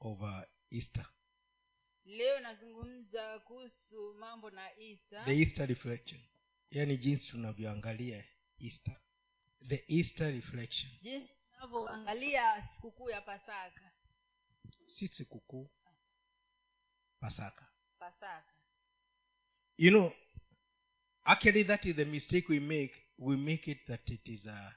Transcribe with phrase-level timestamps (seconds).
[0.00, 1.06] of uh, easter.
[2.04, 5.24] Leo nazungumza kuhusu mambo na easter.
[5.24, 6.20] The easter reflection.
[6.70, 8.24] Yaani jinsi tunavyoangalia
[8.58, 8.96] easter.
[9.68, 10.92] The easter reflection.
[11.02, 13.92] Jinsi tunavyoangalia sikukuu ya pasaka.
[14.86, 15.70] Si sikukuu.
[17.20, 17.66] Pasaka.
[17.98, 18.52] Pasaka.
[19.78, 20.12] You know
[21.24, 22.94] actually that is the mistake we make.
[23.18, 24.74] We make it that it is a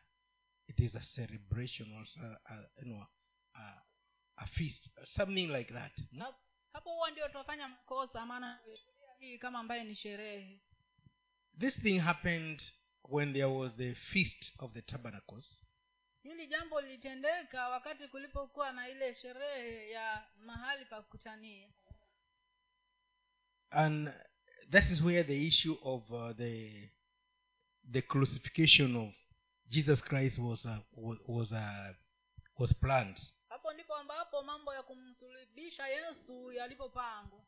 [0.68, 3.06] it is a celebration also a, a, you know
[3.56, 3.89] a,
[4.40, 5.92] a feast something like that?
[6.74, 8.60] Hapo huwa ndio tunafanya mkosa maana
[9.20, 10.62] hii kama ambaye ni sherehe.
[11.60, 12.62] This thing happened
[13.04, 15.64] when there was the feast of the tabernacles.
[16.24, 21.70] Hili jambo lilitendeka wakati kulipokuwa na ile sherehe ya mahali pa kukutania
[23.72, 24.10] and
[24.72, 26.90] that is where the issue of uh, the
[27.92, 29.16] the crucifixion of
[29.68, 30.78] jesus christ was uh,
[31.28, 31.96] was uh,
[32.58, 33.20] was planned
[34.40, 37.46] ndipo mambo ya kumsulubisha yesu yalipopangwa.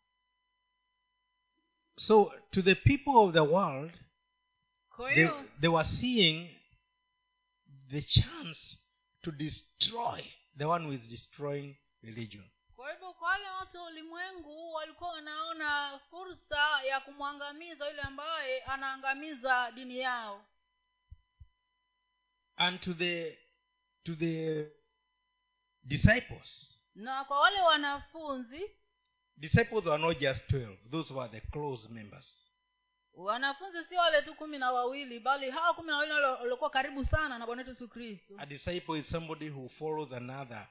[1.97, 3.91] So to the people of the world
[5.15, 6.49] they, they were seeing
[7.89, 8.77] the chance
[9.23, 10.23] to destroy
[10.57, 12.49] the one who is destroying religion.
[12.75, 19.71] Kwa hivyo kwa wale watu wa ulimwengu walikuwa wanaona fursa ya kumwangamiza yule ambaye anaangamiza
[19.71, 20.45] dini yao.
[22.55, 23.37] And to the
[24.03, 24.67] to the
[25.83, 28.61] disciples na kwa wale wanafunzi
[29.37, 32.37] disciples were not just 12 those were the close members.
[33.13, 37.37] wanafunzi sio wale tu kumi na wawili bali hawa kumi na wawili waliokuwa karibu sana
[37.39, 38.35] na bwana wetu yesu kristo.
[38.37, 40.67] A disciple is somebody who follows another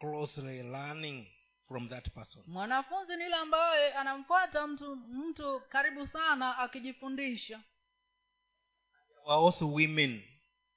[0.00, 1.26] closely learning
[1.68, 2.42] from that person.
[2.46, 7.60] Mwanafunzi ni yule ambaye anamfuata mtu mtu karibu sana akijifundisha.
[9.26, 10.22] Were also women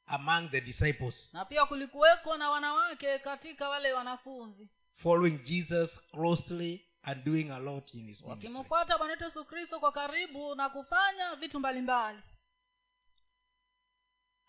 [0.05, 1.33] among the disciples.
[1.33, 4.69] Na pia kulikuweko na wanawake katika wale wanafunzi
[5.03, 9.91] following jesus closely and doing a lot in his wakimfuata bwana wetu yesu kristo kwa
[9.91, 12.19] karibu na kufanya vitu mbalimbali.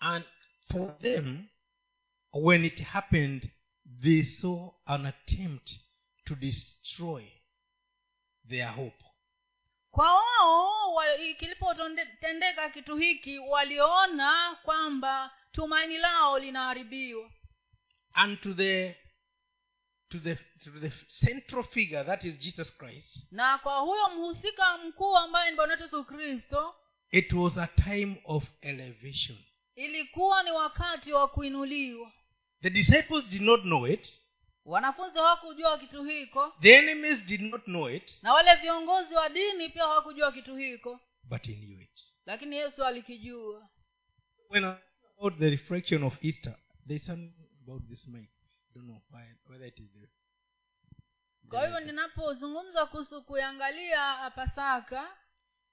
[0.00, 0.24] And
[0.72, 1.48] for them
[2.32, 3.50] when it happened
[4.02, 5.70] they saw an attempt
[6.24, 7.24] to destroy
[8.48, 9.04] their hope.
[9.90, 17.30] Kwa wao wa- kilipotendeka kitu hiki waliona kwamba tumaini lao linaharibiwa.
[18.12, 18.96] And to the
[20.10, 20.34] to the
[20.64, 23.18] to the central figure that is jesus christ.
[23.30, 26.74] Na kwa huyo mhusika mkuu ambaye ni bwana yesu kristo
[27.10, 29.38] it was a time of elevation.
[29.74, 32.12] ilikuwa ni wakati wa kuinuliwa.
[32.62, 34.08] The disciples did not know it.
[34.64, 36.52] Wanafunzi hawakujua kitu hiko.
[36.60, 38.22] The enemies did not know it.
[38.22, 41.00] Na wale viongozi wa dini pia hawakujua kitu hiko.
[41.24, 42.00] But he knew it.
[42.26, 43.68] Lakini yesu alikijua.
[44.50, 44.74] When I
[45.18, 46.54] about the reflection of easter
[46.86, 47.32] there's something
[47.62, 48.30] about this mic
[48.80, 50.08] don't know why, whether it is the
[51.48, 55.16] kwa hivyo ninapozungumza kuhusu kuiangalia pasaka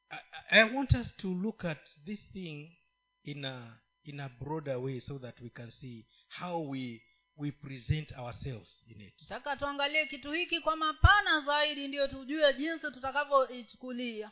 [0.10, 0.18] I,
[0.50, 2.78] I I want us to look at this thing
[3.24, 7.04] in a in a broader way so that we can see how we
[7.36, 9.28] we present ourselves in it.
[9.28, 14.32] taka tuangalie kitu hiki kwa mapana zaidi ndiyo tujue jinsi tutakavyoichukulia.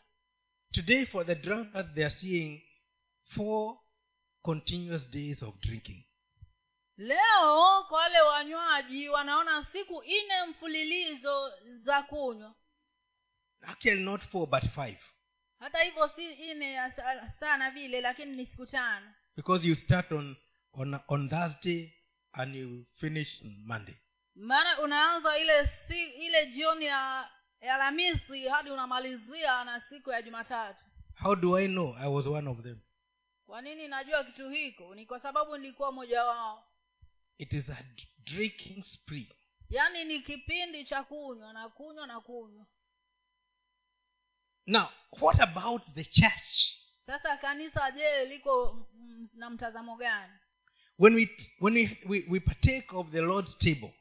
[0.71, 2.61] Today for the drunkards they are seeing
[3.35, 3.77] four
[4.41, 6.03] continuous days of drinking
[6.97, 12.55] leo kwa wale wanywaji wanaona siku nne mfululizo za kunywa.
[13.61, 14.99] Actually not four but five.
[15.59, 16.91] Hata hivyo si nne
[17.39, 19.13] sana vile lakini ni siku tano.
[19.35, 20.35] Because you start on
[20.73, 21.93] on on thursday
[22.33, 23.95] and you finish monday.
[24.35, 27.29] Maana unaanza ile si, ile jioni ya
[27.61, 30.85] ya alhamisi hadi unamalizia na siku ya jumatatu.
[31.23, 31.95] How do i know?
[31.97, 32.79] I was one of them.
[33.45, 34.95] Kwa nini najua kitu hiko?
[34.95, 36.67] Ni kwa sababu nilikuwa mmoja wao
[37.37, 37.77] it is a
[38.25, 39.29] drinking spree.
[39.69, 42.65] Yaani ni kipindi cha kunywa na kunywa na kunywa.
[44.67, 46.75] Now what about the church?
[47.05, 48.87] Sasa kanisa je liko
[49.33, 50.33] na mtazamo gani?
[50.97, 51.29] When we
[51.59, 53.93] when we, we, we partake of the lord's table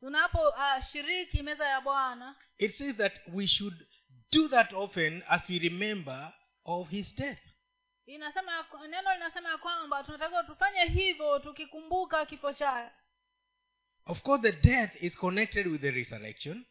[0.00, 3.86] tunapo uh, shiriki meza ya bwana it says that we should
[4.32, 6.32] do that often as we remember
[6.64, 7.38] of his death
[8.06, 12.90] inasema neno linasema kwamba tunatakiwa tufanye hivyo tukikumbuka kifo chake
[14.06, 16.64] of course the death is connected with the resurrection.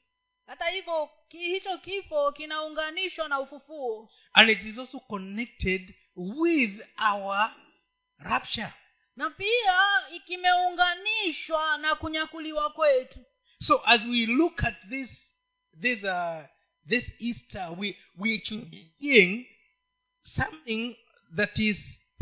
[0.47, 4.09] Hata hivyo hicho kifo kinaunganishwa na ufufuo.
[4.33, 7.51] And it is also connected with our
[8.17, 8.73] rapture.
[9.15, 9.79] Na pia
[10.25, 13.19] kimeunganishwa na kunyakuliwa kwetu.
[13.59, 15.09] So as we look at this
[15.81, 16.43] this uh,
[16.89, 19.45] this easter we we should be seeing
[20.23, 20.95] something
[21.35, 21.77] that is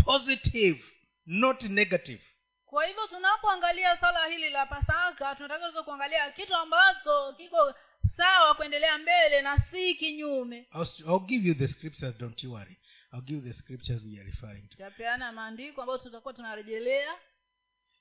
[0.06, 0.80] positive
[1.26, 2.22] not negative.
[2.66, 7.74] Kwa hivyo tunapoangalia swala hili la pasaka tunatakiwa kuangalia kitu ambacho kiko
[8.18, 10.68] sawa kuendelea mbele na si kinyume.
[11.08, 12.78] I'll, give you the scriptures don't you worry.
[13.14, 14.78] I'll give you the scriptures we are referring to.
[14.78, 17.16] Tapeana maandiko ambayo tutakuwa tunarejelea.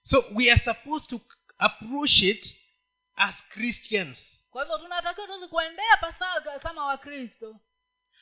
[0.02, 1.20] So we are supposed to
[1.58, 2.56] approach it
[3.16, 4.18] as christians.
[4.50, 7.60] Kwa hivyo tunatakiwa tuweze kuendea pasaka kama wakristo.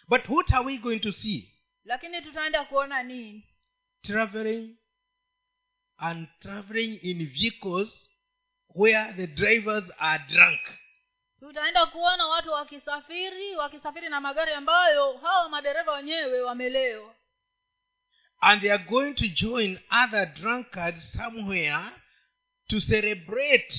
[0.09, 1.55] But what are we going to see
[1.85, 3.47] lakini tutaenda kuona nini?
[4.03, 4.77] Traveling
[5.97, 8.09] and traveling in vehicles
[8.75, 10.61] where the drivers are drunk.
[11.41, 17.15] Tutaenda kuona watu wakisafiri wakisafiri na magari ambayo hawa madereva wenyewe wamelewa.
[18.41, 21.79] And they are going to join other drunkards somewhere
[22.69, 23.75] to celebrate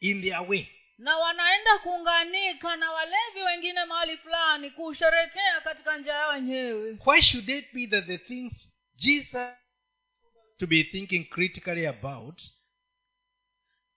[0.00, 0.68] in their way
[0.98, 6.98] na wanaenda kuunganika na walevi wengine mahali fulani kusherekea katika njia yao wenyewe.
[7.06, 8.52] Why should it be that the things
[8.96, 9.54] jesus
[10.58, 12.42] to be thinking critically about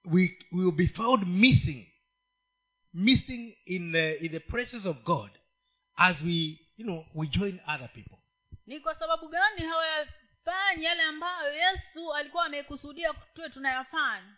[0.05, 1.87] we will be found missing
[2.93, 5.31] missing in the, in the presence of god
[5.95, 8.17] as we you know we join other people?
[8.65, 14.35] Ni kwa sababu gani hawayafanyi yale ambayo yesu alikuwa amekusudia tuwe tunayafanya?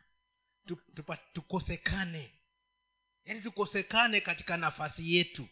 [1.33, 2.38] Tukosekane
[3.25, 5.47] yaani tukosekane katika nafasi yetu.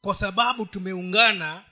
[0.00, 1.64] Kwa sababu tumeungana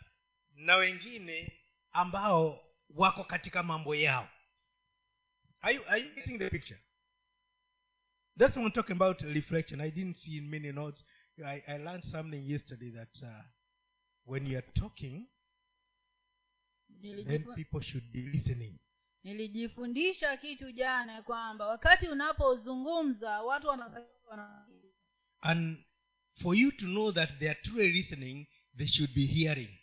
[0.54, 1.60] na wengine
[1.90, 4.28] ambao wako katika mambo yao.
[5.60, 6.80] Are you, are you getting the picture?
[8.38, 9.80] That's what i'm talking about reflection.
[9.80, 11.04] I didn't see in many notes.
[11.44, 13.42] I, I learned something yesterday that uh,
[14.24, 15.26] when you are talking
[17.02, 18.78] then people should be listening
[19.24, 24.06] nilijifundisha kitu jana kwamba wakati unapozungumza watu wana-
[25.40, 25.84] and
[26.42, 28.46] for you to know that they are truly listening
[28.76, 29.78] they should be hearing.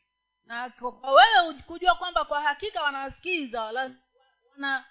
[0.46, 3.96] Na kwa wewe kujua kwamba kwa hakika wanasikiza la-
[4.52, 4.86] wana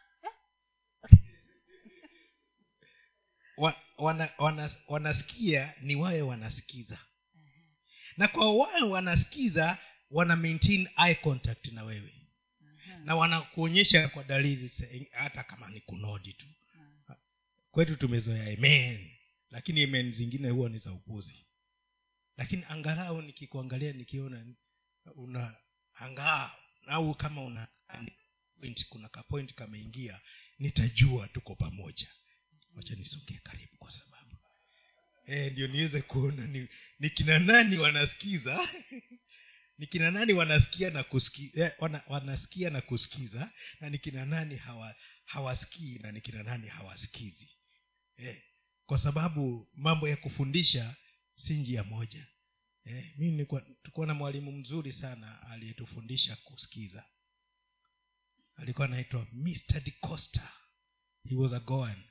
[1.02, 1.38] wanasikia
[3.56, 5.14] wa, wana, wana,
[5.82, 6.98] ni wawe wanasikiza.
[8.16, 9.78] Na kwa wawe wanasikiza
[10.10, 12.17] wana maintain eye contact na wewe
[13.04, 14.70] na wanakuonyesha kwa dalili
[15.12, 16.46] hata kama ni kunodi tu.
[17.70, 19.10] Kwetu tumezoea amen.
[19.50, 21.46] Lakini amen zingine huwa ni za upuzi.
[22.36, 24.46] Lakini angalau nikikuangalia nikiona
[25.14, 25.54] una
[25.94, 26.50] angaa
[26.86, 27.68] au kama una
[28.60, 30.20] point, kuna kapoint kameingia
[30.58, 32.08] nitajua tuko pamoja.
[32.76, 34.36] Wacha nisogee karibu kwa sababu.
[35.26, 36.68] E, ndio niweze kuona ni,
[36.98, 38.68] ni kina nani wanasikiza
[39.78, 44.56] ni kina nani wanasikia na kusikiza eh, wana, wanasikia na kusikiza na ni kina nani
[44.56, 44.94] hawa
[45.24, 47.48] hawasikii na ni kina nani hawasikizi?
[48.16, 48.42] Eh,
[48.86, 50.96] kwa sababu mambo ya kufundisha
[51.34, 52.26] si njia moja.
[52.84, 53.46] Eh, mi
[53.82, 57.04] tulikuwa na mwalimu mzuri sana aliyetufundisha kusikiza.
[58.56, 60.52] Alikuwa anaitwa mr decosta
[61.28, 62.04] he was a goan.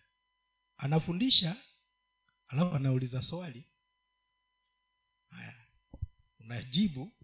[0.77, 1.55] Anafundisha
[2.47, 3.63] alafu anauliza swali.
[5.29, 5.67] Haya
[6.39, 7.16] unajibu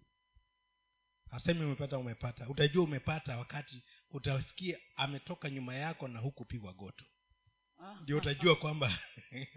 [1.34, 2.48] asemi umepata umepata.
[2.48, 7.04] Utajua umepata wakati utasikia ametoka nyuma yako na hukupigwa goto.
[7.78, 8.98] Ah, ndio utajua kwamba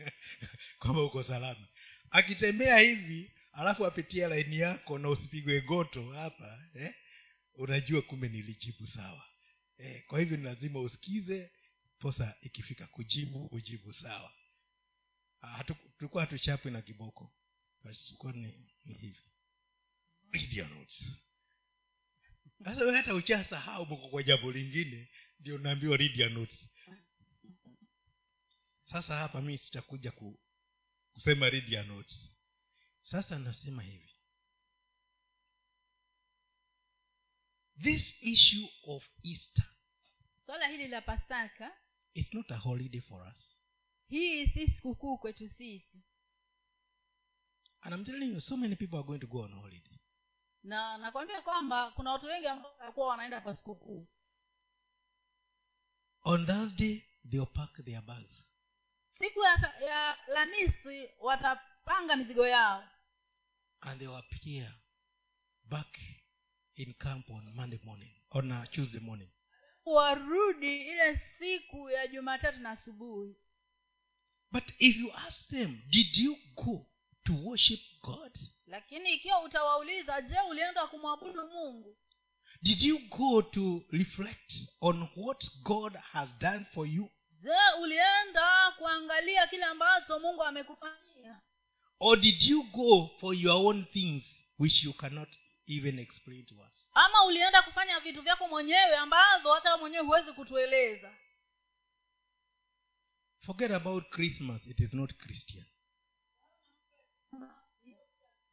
[0.79, 1.67] kwamba uko salama.
[2.11, 6.93] Akitembea hivi alafu apitia laini yako na usipigwe goto hapa eh,
[7.55, 9.25] unajua kumbe nilijibu sawa.
[9.77, 11.51] Eh, kwa hivyo ni lazima usikize
[11.99, 14.33] posa ikifika kujibu ujibu sawa.
[15.41, 17.33] Ah, hatu- tulikuwa hatuchapwi na kiboko.
[17.81, 19.21] Tulikuwa ni, ni hivi.
[20.31, 21.17] Read your notes
[22.63, 25.09] sasa wewe hata uchasahau mko kwa jambo lingine
[25.39, 26.69] ndio unaambiwa read your notes.
[28.85, 30.39] Sasa hapa mi sitakuja ku,
[31.13, 32.31] kusema read your notes.
[33.01, 34.13] Sasa nasema hivi.
[37.81, 39.65] This issue of easter
[40.45, 41.71] swala hili la pasaka
[42.13, 43.59] is not a holiday for us.
[44.09, 46.03] hii si sikukuu kwetu sisi.
[47.81, 49.96] And i'm telling you so many people are going to go on holiday
[50.67, 54.07] na nakwambia kwamba kuna watu wengi ambao walikuwa wanaenda kwa sikukuu.
[56.23, 58.45] On thursday they'll pack their bags.
[59.19, 62.83] Siku ya, ya lamisi watapanga mizigo yao.
[63.81, 64.73] And they will appear
[65.63, 65.99] back
[66.75, 69.29] in camp on monday morning on uh, tuesday morning.
[69.85, 73.35] Warudi ile siku ya jumatatu na asubuhi.
[74.51, 76.85] But if you ask them did you go
[77.23, 77.79] to worship
[78.15, 78.37] god?
[78.67, 81.97] Lakini ikiwa utawauliza je ulienda kumwabudu mungu?
[82.61, 87.11] Did you go to reflect on what god has done for you?
[87.29, 91.41] Je ulienda kuangalia kile ambacho mungu amekufanyia?
[91.99, 94.23] Or did you go for your own things
[94.59, 95.29] which you cannot
[95.67, 96.91] even explain to us?
[96.93, 101.13] Ama ulienda kufanya vitu vyako mwenyewe ambavyo hata mwenyewe huwezi kutueleza?
[103.39, 104.67] Forget about christmas.
[104.67, 105.65] It is not christian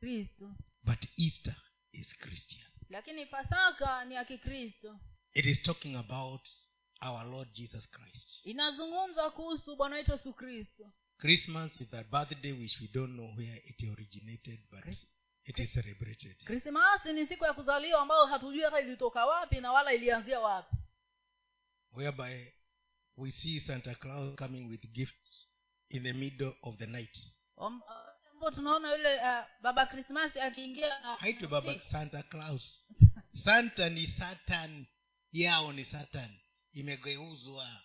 [0.04, 0.54] kristo.
[0.82, 1.56] But easter
[1.92, 2.66] is christian.
[2.90, 5.00] Lakini pasaka ni ya kikristo.
[5.34, 6.49] It is talking about
[7.00, 8.40] our lord jesus christ.
[8.46, 10.92] Inazungumza kuhusu bwana wetu yesu kristo.
[11.18, 14.96] Christmas is a birthday which we don't know where it originated but
[15.44, 16.37] it is celebrated.
[16.44, 20.76] Krismasi ni siku ya kuzaliwa ambayo hatujui hata ilitoka wapi na wala ilianzia wapi.
[21.92, 22.52] Whereby
[23.16, 25.49] we see santa claus coming with gifts
[25.88, 27.18] in the middle of the night.
[27.56, 28.13] Um, uh,
[28.44, 32.84] ambapo tunaona yule uh, baba krismasi akiingia uh, haitwe baba santa claus.
[33.44, 34.86] Santa ni satan
[35.32, 36.40] yao ni satan.
[36.72, 37.82] Imegeuzwa.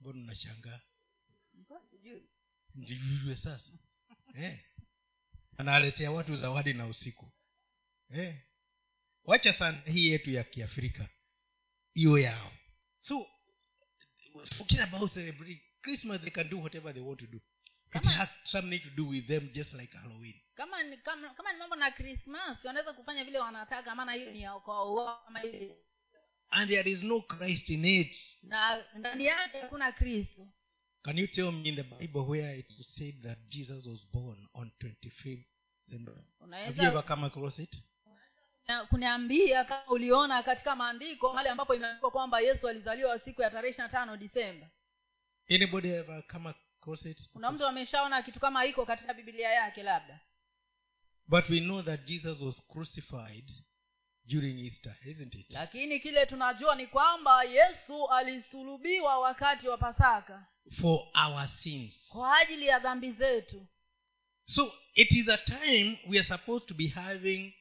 [0.00, 0.80] Mbona unashangaa?
[2.74, 3.36] Sijui.
[3.36, 3.72] sasa.
[4.34, 4.64] Eh.
[5.56, 7.32] anawaletea watu zawadi na usiku.
[8.10, 8.42] Eh.
[9.24, 11.08] wacha sana hii yetu ya kiafrika
[11.94, 12.52] iyo yao.
[13.00, 13.26] So
[14.58, 17.40] forget about celebrating christmas they can do whatever they want to do
[17.94, 20.34] it has something to do with them just like halloween.
[20.54, 24.42] Kama ni kama, kama ni mambo na krismas wanaweza kufanya vile wanataka maana hiyo ni
[25.24, 25.76] kama ile
[26.50, 28.16] and there is no christ in it.
[28.42, 30.46] Na ndani yake hakuna kristo.
[31.02, 34.48] Can you tell me in the bible where it is said that jesus was born
[34.54, 35.44] on 25th
[35.86, 36.14] December?
[36.50, 37.76] have you ever come across it?
[38.88, 43.88] Kuniambia kama uliona katika maandiko mahali ambapo imeandikwa kwamba yesu alizaliwa siku ya tarehe ishiri
[43.88, 44.70] tano disemba
[45.50, 46.48] anybody ever come
[47.32, 50.20] kuna mtu ameshaona kitu kama iko katika bibilia yake labda.
[51.28, 53.50] But we know that jesus was crucified
[54.24, 55.50] during easter isn't it?
[55.50, 60.46] Lakini kile tunajua ni kwamba yesu alisulubiwa wakati wa pasaka.
[60.80, 62.08] For our sins.
[62.08, 63.66] Kwa ajili ya dhambi zetu.
[64.44, 67.54] So it is a time we are supposed to be having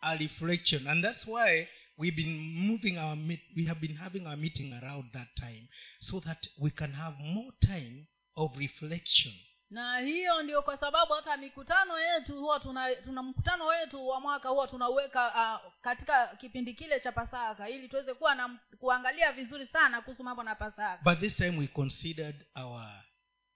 [0.00, 0.86] a reflection.
[0.86, 5.12] And that's why we've been moving our meet, we have been having our meeting around
[5.12, 5.68] that time
[6.00, 9.34] so that we can have more time of reflection.
[9.70, 14.48] Na hiyo ndio kwa sababu hata mikutano yetu huwa tuna, tuna mkutano wetu wa mwaka
[14.48, 15.28] huwa tunauweka
[15.64, 20.42] uh, katika kipindi kile cha pasaka ili tuweze kuwa na kuangalia vizuri sana kuhusu mambo
[20.42, 21.02] na pasaka.
[21.04, 22.86] But this time we considered our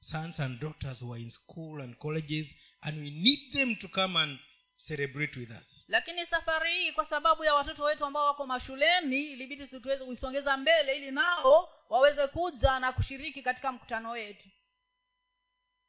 [0.00, 4.18] sons and daughters who are in school and colleges and we need them to come
[4.18, 4.38] and
[4.76, 5.84] celebrate with us.
[5.88, 10.96] Lakini safari hii kwa sababu ya watoto wetu ambao wako mashuleni ilibidi tuweze kuisongeza mbele
[10.96, 14.48] ili nao waweze kuja na kushiriki katika mkutano wetu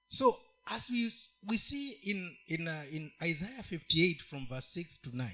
[0.08, 1.14] so as we
[1.48, 5.30] we see in in uh, in isaiah 58 from verse 6 to 9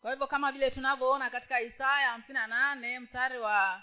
[0.00, 3.82] kwa hivyo kama vile tunavyoona katika isaya hamsini na nane mstari wa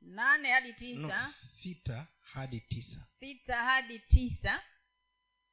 [0.00, 0.74] nane hadi no,
[1.08, 3.06] tisa sita hadi tisa.
[3.20, 4.62] Sita hadi tisa.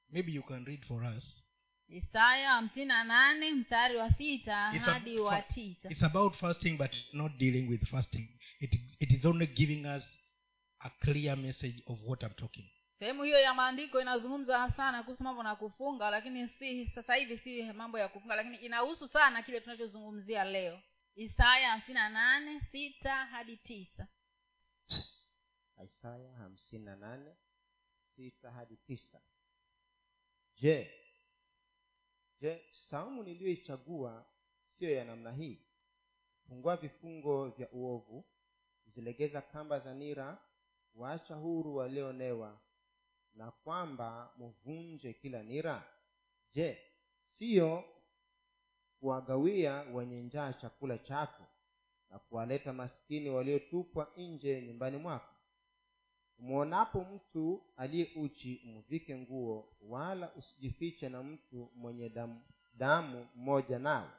[0.10, 1.44] Maybe you can read for us.
[1.88, 5.89] Isaya hamsini na nane mstari wa sita It's hadi wa tisa.
[5.91, 8.27] it's about fasting but not dealing with fasting.
[8.60, 10.03] It, it is only giving us
[10.82, 12.65] a clear message of what i'm talking
[13.00, 17.63] sehemu hiyo ya maandiko inazungumza sana kuhusu mambo na kufunga lakini si sasa hivi si
[17.74, 20.82] mambo ya kufunga lakini inahusu sana kile tunachozungumzia leo.
[21.15, 24.08] Isaya hamsini na nane sita hadi tisa.
[25.86, 27.36] Isaya hamsini na nane
[28.06, 29.22] sita hadi tisa.
[30.56, 30.91] Je
[32.41, 34.25] je saumu niliyoichagua
[34.65, 35.62] siyo ya namna hii?
[36.48, 38.25] Fungua vifungo vya uovu
[38.84, 40.38] kuzilegeza kamba za nira
[40.96, 42.62] waacha huru walioonewa
[43.36, 45.83] na kwamba muvunje kila nira?
[46.53, 46.77] Je
[47.24, 47.83] siyo
[49.00, 51.43] kuwagawia wenye njaa chakula chako
[52.09, 55.36] na kuwaleta maskini waliotupwa nje nyumbani mwako?
[56.39, 62.41] Umwonapo mtu aliye uchi mvike nguo wala usijifiche na mtu mwenye damu,
[62.74, 64.09] damu mmoja nawe.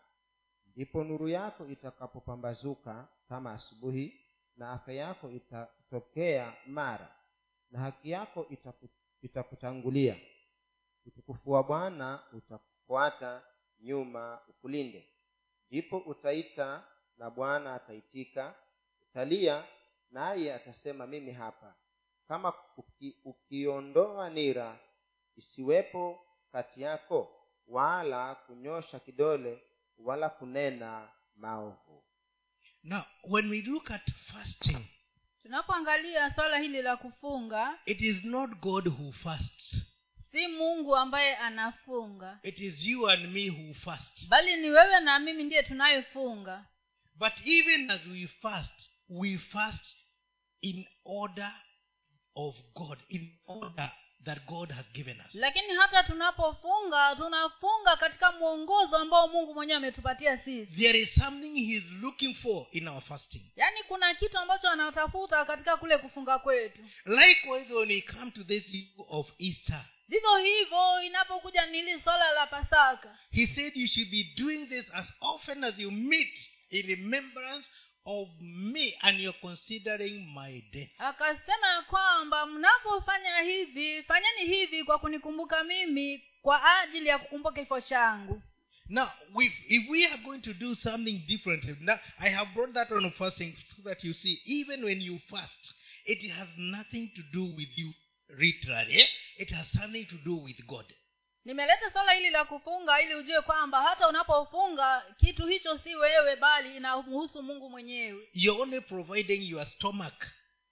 [0.66, 4.20] Ndipo nuru yako itakapopambazuka kama asubuhi
[4.56, 7.16] na afya yako itatokea mara
[7.70, 8.88] na haki yako itaku,
[9.22, 10.16] itakutangulia.
[11.06, 13.42] Utukufu wa bwana utakufuata
[13.80, 15.08] nyuma ukulinde.
[15.68, 16.84] Ndipo utaita
[17.18, 18.54] na bwana ataitika
[19.02, 19.64] utalia
[20.10, 21.74] naye atasema mimi hapa.
[22.28, 24.78] Kama uki, ukiondoa nira
[25.36, 27.36] isiwepo kati yako
[27.68, 29.62] wala kunyosha kidole
[29.98, 32.04] wala kunena maovu.
[32.82, 34.86] Now when we look at fasting
[35.42, 39.82] tunapoangalia swala hili la kufunga it is not god who fasts.
[40.32, 42.38] si mungu ambaye anafunga.
[42.42, 44.28] It is you and me who fast.
[44.28, 46.66] Bali ni wewe na mimi ndiye tunayefunga.
[47.14, 49.96] But even as we fast we fast
[50.60, 51.54] in order
[52.34, 53.92] of god in order
[54.24, 55.34] that god has given us.
[55.34, 60.72] Lakini hata tunapofunga tunafunga katika mwongozo ambao mungu mwenyewe ametupatia sisi.
[60.72, 63.42] There is something he is looking for in our fasting.
[63.56, 66.82] Yaani kuna kitu ambacho anatafuta katika kule kufunga kwetu.
[67.04, 68.64] Likewise when we come to this
[69.08, 73.18] of easter vivyo hivyo inapokuja nili swala la pasaka.
[73.30, 76.38] he said you should be doing this as often as you meet
[76.70, 77.66] in remembrance
[78.04, 80.90] of me and you're considering my death.
[80.98, 82.46] Akasema ya kwamba
[83.40, 88.42] mnapofanya hivi fanyeni hivi kwa kunikumbuka mimi kwa ajili ya kukumbuka kifo changu.
[88.88, 89.08] Now
[89.40, 93.10] if, if we are going to do something different now i have brought that on
[93.12, 95.74] fasting so that you see even when you fast
[96.06, 97.92] it has nothing to do with you
[98.28, 99.06] literally eh?
[99.38, 100.84] it has something to do with god.
[101.44, 106.76] Nimeleta swala hili la kufunga ili ujue kwamba hata unapofunga kitu hicho si wewe bali
[106.76, 108.28] inamhusu mungu mwenyewe.
[108.34, 110.26] You're only providing your stomach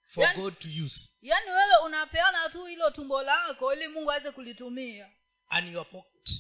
[0.09, 4.31] for Yani- god to use yaani wewe unapeana tu hilo tumbo lako ili mungu aweze
[4.31, 5.11] kulitumia.
[5.49, 6.31] And your pocket.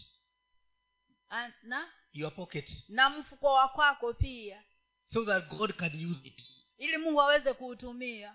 [1.28, 1.88] And, na?
[2.12, 2.84] Your pocket.
[2.88, 4.62] Na mfuko wa kwako pia.
[5.12, 6.42] So that god can use it.
[6.78, 8.34] Ili mungu aweze kuutumia.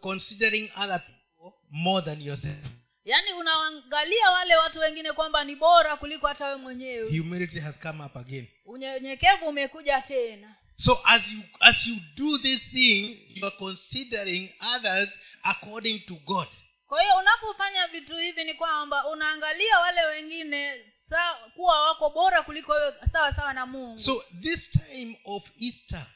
[0.00, 2.66] Considering other people more than yourself.
[3.04, 7.18] Yaani unaangalia wale watu wengine kwamba ni bora kuliko hata we mwenyewe.
[7.18, 8.48] Humility has come up again.
[8.64, 15.08] Unyenyekevu umekuja tena so as you as you do this thing you are considering others
[15.42, 16.48] according to god.
[16.86, 22.72] Kwa hiyo unapofanya vitu hivi ni kwamba unaangalia wale wengine sa, kuwa wako bora kuliko
[22.72, 23.98] wewe sawa sawa na mungu.
[23.98, 26.06] So this time of easter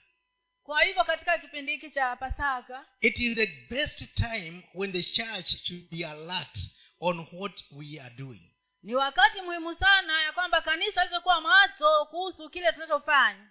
[0.62, 5.46] kwa hivyo katika kipindi hiki cha pasaka it is the best time when the church
[5.64, 6.58] should be alert
[7.00, 8.50] on what we are doing.
[8.82, 13.50] ni wakati muhimu sana ya kwamba kanisa liweze kuwa macho kuhusu kile tunachofanya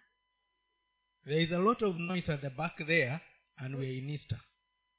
[1.25, 3.19] there is a lot of noise at the back there
[3.57, 4.39] and we are in easter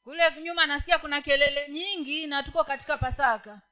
[0.03, 3.63] kule nyuma nasikia kuna kelele nyingi na tuko katika pasaka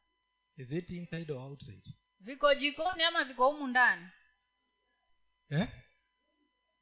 [0.56, 1.82] is it inside or outside
[2.20, 4.06] viko jikoni ama viko humu ndani
[5.50, 5.68] eh?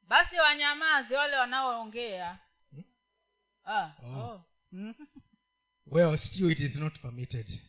[0.07, 2.39] basi wanyamazi wale wanaoongea
[2.71, 2.83] Hmm?
[3.65, 4.19] ah, Oh.
[4.19, 4.45] oh.
[4.71, 4.93] Hmm.
[5.85, 7.59] well still it is not permitted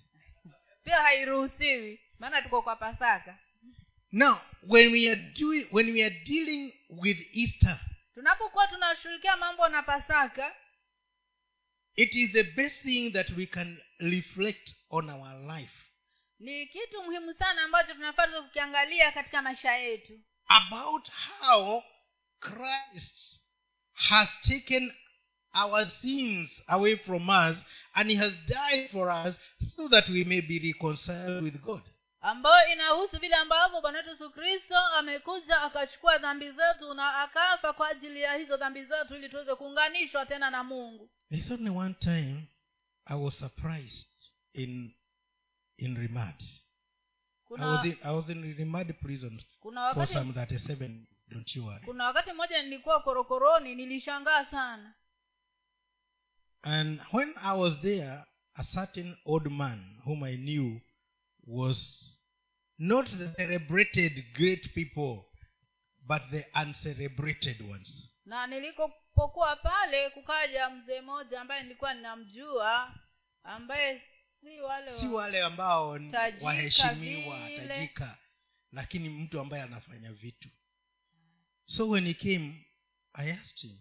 [0.84, 3.38] pia hairuhusiwi maana tuko kwa pasaka
[4.12, 4.36] now
[4.68, 7.80] when we are doing when we are dealing with easter
[8.14, 10.56] tunapokuwa tunashughulikia mambo na pasaka
[11.96, 15.72] it is the best thing that we can reflect on our life
[16.38, 20.20] ni kitu muhimu sana ambacho tunafaa kukiangalia katika maisha yetu.
[20.48, 21.82] about how
[22.40, 23.40] christ
[23.92, 24.94] has taken
[25.54, 27.56] our sins away from us
[27.92, 29.34] and he has died for us
[29.76, 31.82] so that we may be reconciled with god
[32.24, 37.88] ambayo inahusu vile ambavyo bwana wetu yesu kristo amekuja akachukua dhambi zetu na akafa kwa
[37.88, 41.10] ajili ya hizo dhambi zetu ili tuweze kuunganishwa tena na mungu.
[41.30, 42.44] There's only one time
[43.04, 44.08] i was surprised
[44.52, 44.94] in
[45.76, 46.44] in rimad I,
[47.50, 51.66] was kuna in, i was in rimad prison kuna for wakati some 37 don't you
[51.66, 51.84] worry.
[51.84, 54.94] Kuna wakati mmoja nilikuwa korokoroni nilishangaa sana.
[56.62, 60.80] And when i was there a certain old man whom i knew
[61.46, 62.10] was
[62.78, 65.24] not the celebrated great people
[66.06, 68.10] but the uncelebrated ones.
[68.24, 72.94] Na nilikopokuwa pale kukaja mzee mmoja ambaye nilikuwa ninamjua
[73.42, 74.02] ambaye
[74.40, 75.98] si wale si wale ambao
[76.42, 78.18] waheshimiwa tajika
[78.72, 80.48] lakini mtu ambaye anafanya vitu.
[81.64, 82.66] So when he came
[83.12, 83.78] i asked him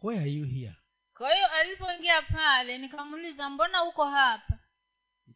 [0.00, 0.74] where are you here?
[1.14, 4.58] Kwa hiyo alipoingia pale nikamuuliza mbona uko hapa?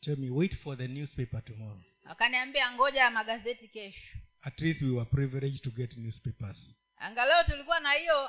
[0.00, 4.18] Tell me wait for the newspaper tomorrow akaniambia ngoja ya magazeti kesho.
[4.42, 6.74] At least we were privileged to get newspapers.
[6.96, 8.28] Angalau tulikuwa na hiyo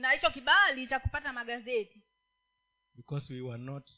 [0.00, 2.02] na hicho kibali cha kupata magazeti.
[2.94, 3.90] Because we were not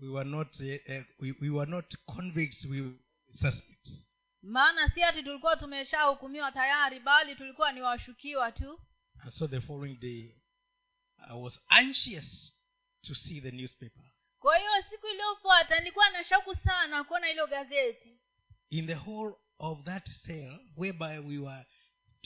[0.00, 2.92] we were not uh, we, we were not convicts we
[3.40, 4.06] suspects.
[4.42, 8.80] Maana si ati tulikuwa tumeshahukumiwa tayari bali tulikuwa ni washukiwa tu.
[9.22, 10.34] And so the following day
[11.18, 12.52] i was anxious
[13.02, 14.04] to see the newspaper.
[14.38, 18.13] Kwa hiyo siku iliyofuata nilikuwa na shauku sana kuona hilo gazeti
[18.74, 21.64] in the whole of that cell whereby we were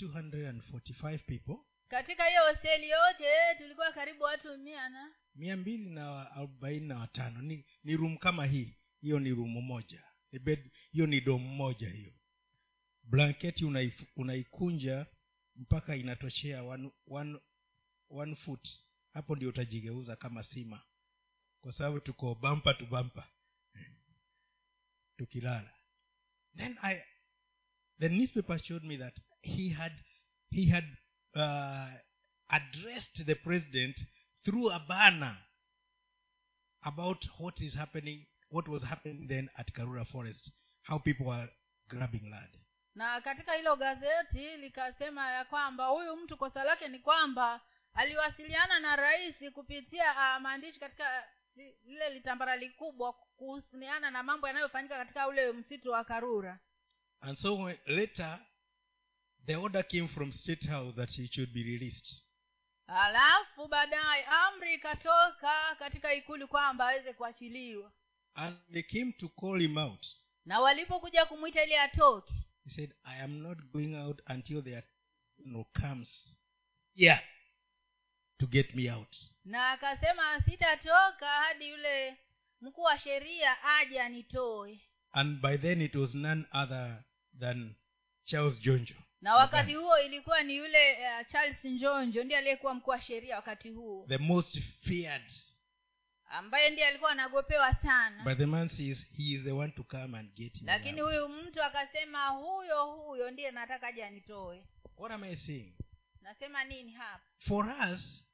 [0.01, 1.57] 245 people
[1.89, 7.43] katika hiyo hosteli yote tulikuwa karibu watu mia na mia mbili na arobaini na watano.
[7.43, 8.75] Ni, ni room kama hii.
[9.01, 10.03] Hiyo ni rumu moja.
[10.33, 12.13] Ni bed hiyo ni domu moja hiyo.
[13.03, 15.07] Blanketi unaif, unaikunja
[15.57, 17.39] mpaka inatoshea one, one,
[18.11, 18.69] one foot.
[19.13, 20.83] Hapo ndio utajigeuza kama sima.
[21.61, 23.29] Kwa sababu tuko bampa tubampa
[25.19, 25.78] tukilala
[26.57, 27.03] then i
[28.01, 29.93] the newspaper showed me that he had
[30.51, 30.85] he had
[31.35, 31.91] uh,
[32.49, 33.97] addressed the president
[34.45, 35.37] through a banner
[36.83, 40.51] about what is happening what was happening then at karura forest
[40.83, 41.49] how people were
[41.89, 42.59] grabbing land.
[42.95, 47.61] Na katika hilo gazeti likasema ya kwamba huyu mtu kosa lake ni kwamba
[47.93, 51.29] aliwasiliana na rais kupitia uh, maandishi katika
[51.85, 56.61] lile litambara likubwa kuhusiana na mambo yanayofanyika katika ule msitu wa karura.
[57.21, 58.41] And so later
[59.47, 62.23] the order came from state house that he should be released.
[62.87, 67.93] Alafu baadaye amri ikatoka katika ikulu kwamba aweze kuachiliwa.
[68.35, 70.07] And they came to call him out.
[70.45, 72.35] Na walipokuja kumwita ili atoke
[72.69, 74.83] he said i am not going out until the
[75.39, 76.37] no comes
[76.95, 77.21] here
[78.39, 79.17] to get me out
[79.49, 82.17] na akasema sitatoka hadi yule
[82.61, 84.81] mkuu wa sheria aje anitoe.
[85.13, 87.05] And by then it was none other
[87.41, 87.75] than
[88.25, 88.95] charles jonjo.
[89.21, 93.71] Na wakati huo ilikuwa ni yule uh, charles njonjo ndiye aliyekuwa mkuu wa sheria wakati
[93.71, 94.07] huo.
[94.09, 94.59] The most
[94.89, 95.31] feared.
[96.25, 98.25] Ambaye ndiye alikuwa anagopewa sana.
[98.25, 101.29] But the man says he is the one to come and get him lakini huyu
[101.29, 104.65] mtu akasema huyo huyo ndiye nataka aje anitoe.
[104.97, 105.75] What am i saying?
[106.23, 107.25] Nasema nini hapa?
[107.39, 108.25] For us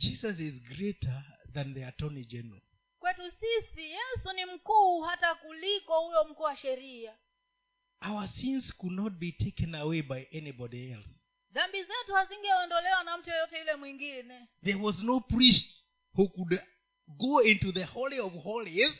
[0.00, 2.60] jesus is greater than the attorney general.
[2.98, 7.16] Kwetu sisi yesu ni mkuu hata kuliko huyo mkuu wa sheria.
[8.10, 11.20] Our sins could not be taken away by anybody else.
[11.52, 14.48] Dhambi zetu hazingeondolewa na mtu yeyote yule mwingine.
[14.64, 15.84] There was no priest
[16.14, 16.60] who could
[17.08, 18.92] go into the holy of holies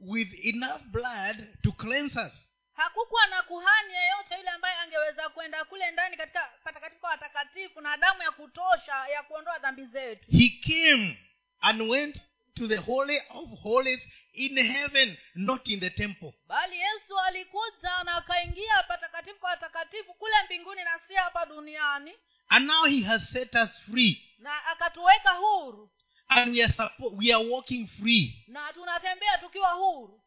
[0.00, 2.32] with enough blood to cleanse us
[2.74, 8.22] hakukuwa na kuhani yeyote yule ambaye angeweza kwenda kule ndani katika patakatifu watakatifu na damu
[8.22, 10.30] ya kutosha ya kuondoa dhambi zetu.
[10.30, 11.18] He came
[11.60, 12.16] and went
[12.54, 14.00] to the holy of holies
[14.32, 16.32] in heaven not in the temple.
[16.46, 22.12] Bali yesu alikuja na akaingia patakatifu kwa watakatifu kule mbinguni na si hapa duniani.
[22.48, 24.34] And now he has set us free.
[24.38, 25.90] Na akatuweka huru.
[26.28, 28.44] And we are, suppo- we are walking free.
[28.48, 30.22] Na tunatembea tukiwa huru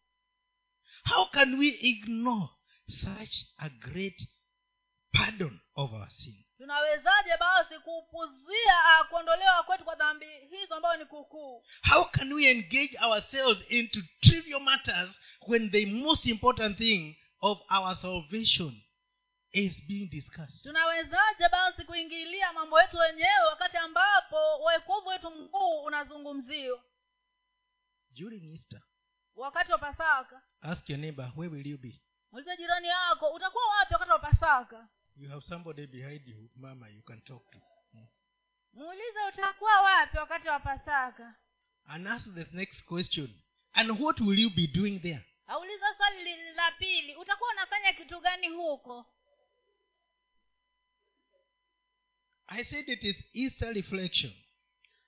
[1.06, 2.50] how can we ignore
[2.88, 4.28] such a great
[5.14, 6.36] pardon of our sin?
[6.58, 11.64] Tunawezaje basi kupuzia uh, kuondolewa kwetu kwa dhambi hizo ambayo ni kukuu
[11.94, 15.10] how can we engage ourselves into trivial matters
[15.48, 18.82] when the most important thing of our salvation
[19.52, 20.64] is being discussed?
[20.64, 26.84] Tunawezaje basi kuingilia mambo yetu wenyewe wakati ambapo wokovu wetu mkuu unazungumziwa?
[28.12, 28.82] During easter
[29.36, 30.42] wakati wa pasaka.
[30.62, 32.02] Ask your neighbor where will you be?
[32.32, 34.88] Muulize jirani yako utakuwa wapi wakati wa pasaka?
[35.16, 37.60] You have somebody behind you mama you can talk to.
[38.74, 41.36] Muulize utakuwa wapi wakati wa pasaka?
[41.88, 43.42] And ask the next question
[43.74, 45.26] and what will you be doing there?
[45.48, 49.06] Auliza swali la pili utakuwa unafanya kitu gani huko?
[52.48, 54.34] I said it is easter reflection.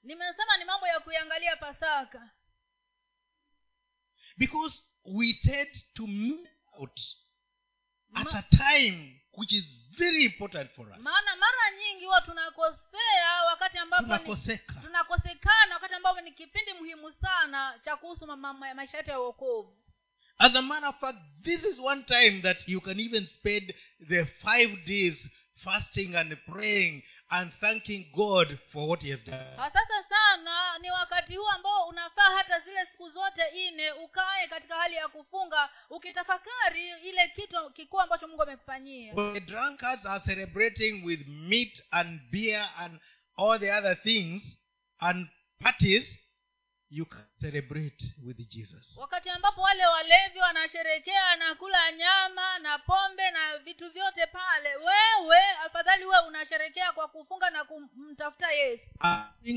[0.04, 2.30] Nimesema ni mambo ya kuiangalia pasaka
[4.38, 6.48] because we tend to miss
[6.80, 7.00] out
[8.16, 9.64] at Ma- a time which is
[9.98, 10.98] very important for us.
[11.00, 14.74] Maana mara nyingi huwa tunakosea wakati ambapo ni, tunakoseka.
[14.74, 19.78] tunakosekana wakati ambapo ni kipindi muhimu sana cha kuhusu ma- ma- maisha yetu ya uokovu
[20.40, 23.74] as a matter of fact this is one time that you can even spend
[24.08, 25.30] the five days
[25.64, 29.56] fasting and praying and thanking god for what he has done.
[29.56, 34.76] Kwa sasa sana ni wakati huu ambao unafaa hata zile siku zote nne ukae katika
[34.76, 39.14] hali ya kufunga ukitafakari ile kitu kikuu ambacho mungu amekufanyia.
[39.34, 43.00] The drunkards are celebrating with meat and beer and
[43.38, 44.44] all the other things
[45.00, 45.28] and
[45.60, 46.18] parties
[46.90, 48.98] you can celebrate with jesus.
[48.98, 55.40] Wakati ambapo wale walevi wanasherekea na kula nyama na pombe na vitu vyote pale wewe
[55.66, 58.86] afadhali wewe unasherekea kwa kufunga na kumtafuta yesu.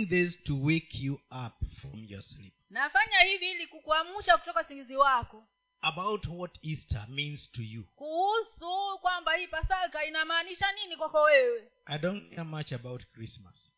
[0.09, 2.55] This to wake you up from your sleep.
[2.71, 5.45] Nafanya hivi ili kukuamsha kutoka usingizi wako.
[5.81, 7.85] About what easter means to you.
[7.85, 11.71] Kuhusu kwamba hii pasaka inamaanisha nini kwako wewe?
[11.85, 13.73] I don't care much about christmas.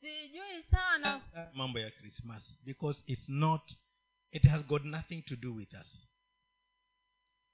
[0.00, 1.22] Sijui sana.
[1.52, 3.72] Mambo ya christmas because it's not
[4.30, 6.06] it has got nothing to do with us.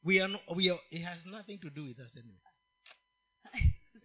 [0.04, 2.47] We are, no, we are it has nothing to do with us anyway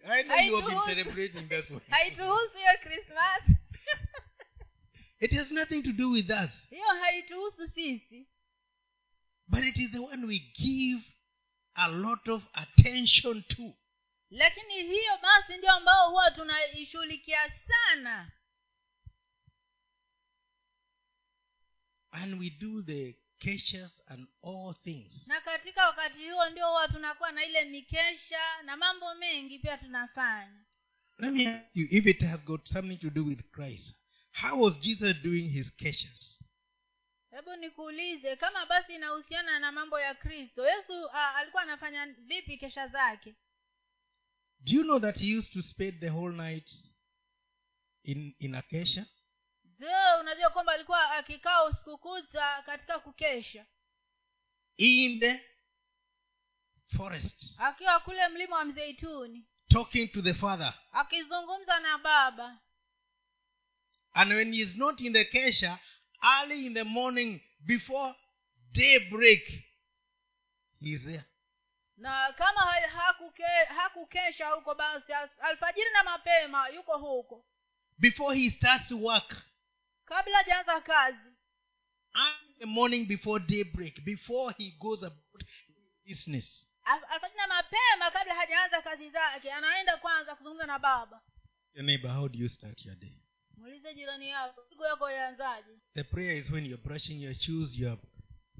[0.04, 1.82] i know you have been celebrating this one.
[1.90, 3.42] Haituhusu hiyo krismas
[5.20, 6.50] it has nothing to do with us.
[6.70, 8.28] Hiyo haituhusu sisi.
[9.48, 11.02] But it is the one we give
[11.74, 13.74] a lot of attention to.
[14.30, 18.32] Lakini hiyo basi ndio ambao huwa tunaishughulikia sana.
[22.10, 25.26] And we do the caches and all things.
[25.26, 30.64] Na katika wakati huo ndio huwa tunakuwa na ile mikesha na mambo mengi pia tunafanya.
[31.18, 33.96] Let me ask you if it has got something to do with christ
[34.42, 36.40] how was jesus doing his caches?
[37.30, 42.88] Hebu nikuulize kama basi inahusiana na mambo ya kristo yesu uh, alikuwa anafanya vipi kesha
[42.88, 43.34] zake?
[44.60, 46.70] Do you know that he used to spend the whole night
[48.02, 49.06] in in a kesha
[49.88, 53.66] je unajua kwamba alikuwa akikaa usiku kucha katika kukesha.
[54.76, 55.40] In the
[56.96, 59.46] forest akiwa kule mlima wa mzeituni.
[59.68, 60.74] Talking to the father.
[60.92, 62.58] Akizungumza na baba.
[64.12, 65.78] And when he is not in the kesha
[66.22, 68.14] early in the morning before
[68.72, 69.46] daybreak
[70.80, 71.24] he is there.
[71.96, 77.44] Na kama hakuke- hakukesha huko basi alfajiri na mapema yuko huko.
[77.98, 79.42] Before he starts work
[80.04, 81.28] kabla hajaanza kazi.
[82.48, 85.44] In the morning before daybreak before he goes about
[86.06, 86.66] business.
[86.84, 87.02] Al-
[87.48, 89.52] mapema kabla hajaanza kazi zake.
[89.52, 91.22] Anaenda kwanza kuzungumza na baba.
[91.74, 93.20] Your neighbor how do you start your day?
[93.56, 98.00] Muulize jirani yako siku yako yaanzaje the prayer is when you're brushing your shoes you're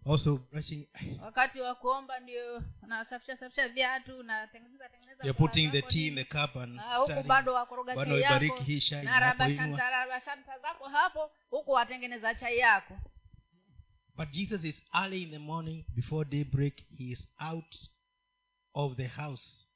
[0.06, 0.88] also brushing
[1.22, 6.24] wakati wa kuomba ndio unasafisha safisha viatu unatengeneza tengeneza you're putting the tea in the
[6.24, 9.20] cup and Ah, huku bado wakoroga chai hii shai na
[9.90, 12.98] rabashanta zako hapo huku watengeneza chai yako.
[14.16, 16.74] But jesus is early in the morning before daybreak.
[16.98, 17.74] He is out
[18.74, 19.66] of the house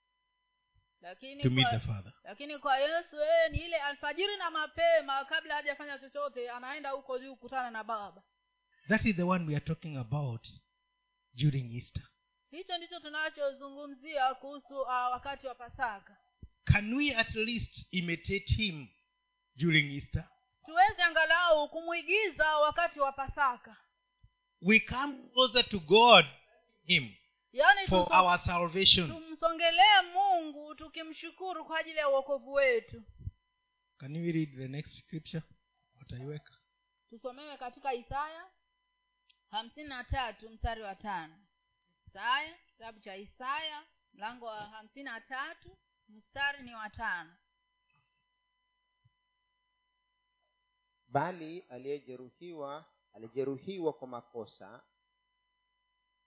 [1.01, 2.13] lakini to meet kwa, the father.
[2.25, 7.35] Lakini kwa yesu yeye ni ile alfajiri na mapema kabla hajafanya chochote anaenda huko juu
[7.35, 8.23] kukutana na baba
[8.89, 10.49] that is the one we are talking about
[11.35, 12.03] during easter.
[12.51, 16.17] Hicho ndicho tunachozungumzia kuhusu uh, wakati wa pasaka.
[16.65, 18.89] Can we at least imitate him
[19.57, 20.29] during easter?
[20.65, 23.77] Tuweze angalau kumwigiza wakati wa pasaka.
[24.63, 26.25] We come closer to god
[26.85, 27.15] him
[27.53, 29.09] yani for tuso- our salvation.
[29.11, 33.03] tumsongelee mungu tukimshukuru kwa ajili ya uokovu wetu.
[33.99, 35.43] Can we read the next scripture?
[37.11, 38.45] Tusomewe katika isaya
[39.51, 41.35] hamsini na tatu mstari wa tano.
[42.07, 43.83] Isaya kitabu cha isaya
[44.15, 45.71] mlango wa hamsini na tatu
[46.09, 47.31] mstari ni wa tano.
[51.09, 54.83] Bali aliyejeruhiwa alijeruhiwa kwa makosa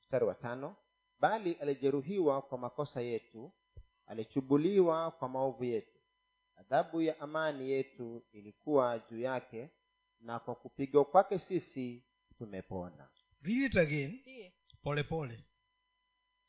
[0.02, 0.76] mstari wa tano.
[1.20, 3.52] Bali alijeruhiwa kwa makosa yetu
[4.08, 6.00] alichubuliwa kwa maovu yetu.
[6.56, 9.70] Adhabu ya amani yetu ilikuwa juu yake
[10.20, 12.04] na kwa kupigwa kwake sisi
[12.42, 13.10] tumepona
[13.44, 14.20] read it again.
[14.84, 15.44] Polepole pole pole.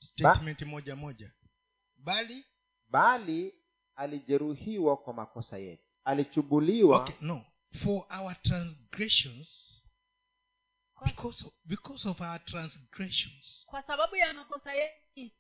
[0.01, 1.33] Statement moja moja.
[1.97, 2.45] Bali
[2.89, 3.55] bali
[3.95, 5.85] alijeruhiwa kwa makosa yetu.
[6.05, 7.45] Alichubuliwa okay no.
[7.85, 9.49] For our transgressions
[10.95, 15.35] kwa, because of, because of our transgressions kwa sababu ya makosa yetu.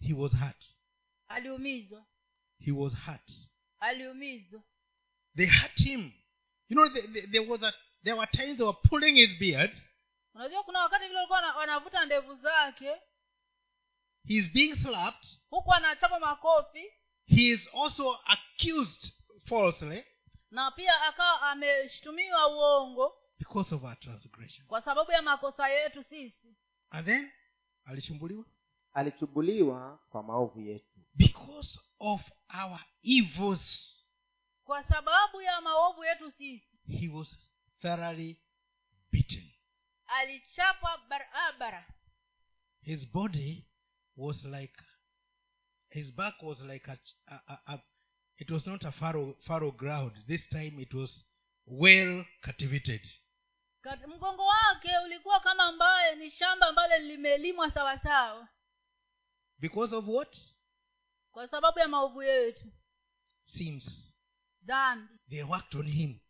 [0.00, 0.64] he was hurt.
[1.28, 2.06] Aliumizwa.
[2.58, 3.30] He was hurt.
[3.80, 4.62] Aliumizwa.
[5.36, 6.12] They hurt him.
[6.68, 7.72] You know there, there, there was a
[8.04, 9.76] there were times they were pulling his beard.
[10.34, 12.90] Unajua kuna wakati vile walikuwa wanavuta ndevu zake.
[14.26, 15.28] He is being slapped.
[15.50, 16.92] Huku anachapa makofi.
[17.26, 19.12] He is also accused
[19.48, 20.04] falsely
[20.50, 24.66] na pia akawa ameshtumiwa uongo because of our transgression.
[24.66, 26.56] kwa sababu ya makosa yetu sisi.
[26.90, 27.32] And then
[27.84, 28.44] alishumbuliwa
[28.92, 31.00] alichubuliwa kwa maovu yetu.
[31.14, 32.20] Because of
[32.64, 33.98] our evils.
[34.64, 36.78] Kwa sababu ya maovu yetu sisi.
[36.88, 37.38] He was
[37.84, 38.38] thoroughly
[39.12, 39.44] beaten.
[40.08, 41.84] Alichapwa barabara.
[42.82, 43.66] His body
[44.16, 44.74] was like
[45.90, 47.82] his back was like a, a, a, a
[48.38, 50.12] it was not a farrow, farrow ground.
[50.26, 51.10] This time it was
[51.66, 53.00] well cultivated.
[54.08, 58.48] Mgongo wake ulikuwa kama ambayo ni shamba ambalo limelimwa sawasawa.
[59.58, 60.36] Because of what?
[61.30, 62.72] Kwa sababu ya maovu yetu.
[63.44, 64.14] Sins.
[64.62, 65.14] Dhambi.
[65.30, 66.20] They worked on him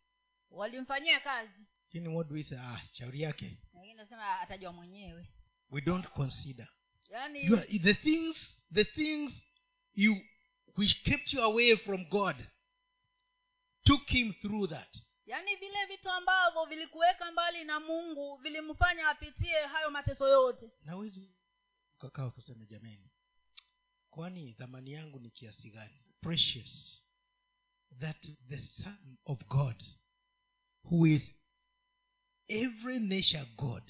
[0.49, 1.59] walimfanyia kazi.
[1.85, 3.57] Lakini what do we say ah shauri yake.
[3.73, 5.31] Wengine nasema atajua mwenyewe.
[5.69, 6.67] We don't consider.
[7.09, 9.45] Yani, you are, the things the things
[9.93, 10.15] you
[10.77, 12.35] which kept you away from god
[13.83, 14.97] took him through that.
[15.25, 20.71] Yaani vile vitu ambavyo vilikuweka mbali na mungu vilimfanya apitie hayo mateso yote.
[20.83, 21.29] Nawezi
[21.95, 23.09] ukakaa ukasema jamani
[24.09, 26.01] kwani thamani yangu ni kiasi gani?
[26.21, 27.01] Precious.
[27.99, 29.83] That the son of god
[30.91, 31.21] who is
[32.47, 33.83] every nature god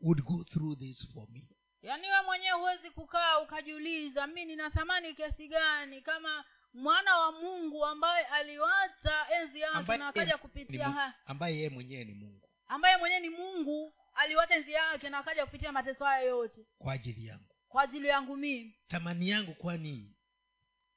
[0.00, 1.48] would go through this for me.
[1.82, 6.00] Yaani we mwenyewe huwezi kukaa ukajiuliza mi nina thamani kiasi gani?
[6.02, 6.44] Kama
[6.74, 11.14] mwana wa mungu ambaye aliwacha enzi yake na akaja kupitia haya.
[11.26, 12.48] Ambaye yeye mwenyewe ni mungu.
[12.66, 16.66] Ambaye mwenyewe ni mungu aliwacha enzi yake na akaja kupitia mateso haya yote.
[16.78, 17.54] Kwa ajili yangu.
[17.68, 18.74] Kwa ajili yangu mimi.
[18.88, 20.16] Thamani yangu kwani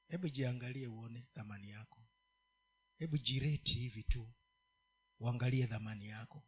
[0.08, 2.00] hebu jiangalie uone thamani yako.
[2.98, 4.28] Hebu jireti hivi tu
[5.20, 6.44] uangalie dhamani yako.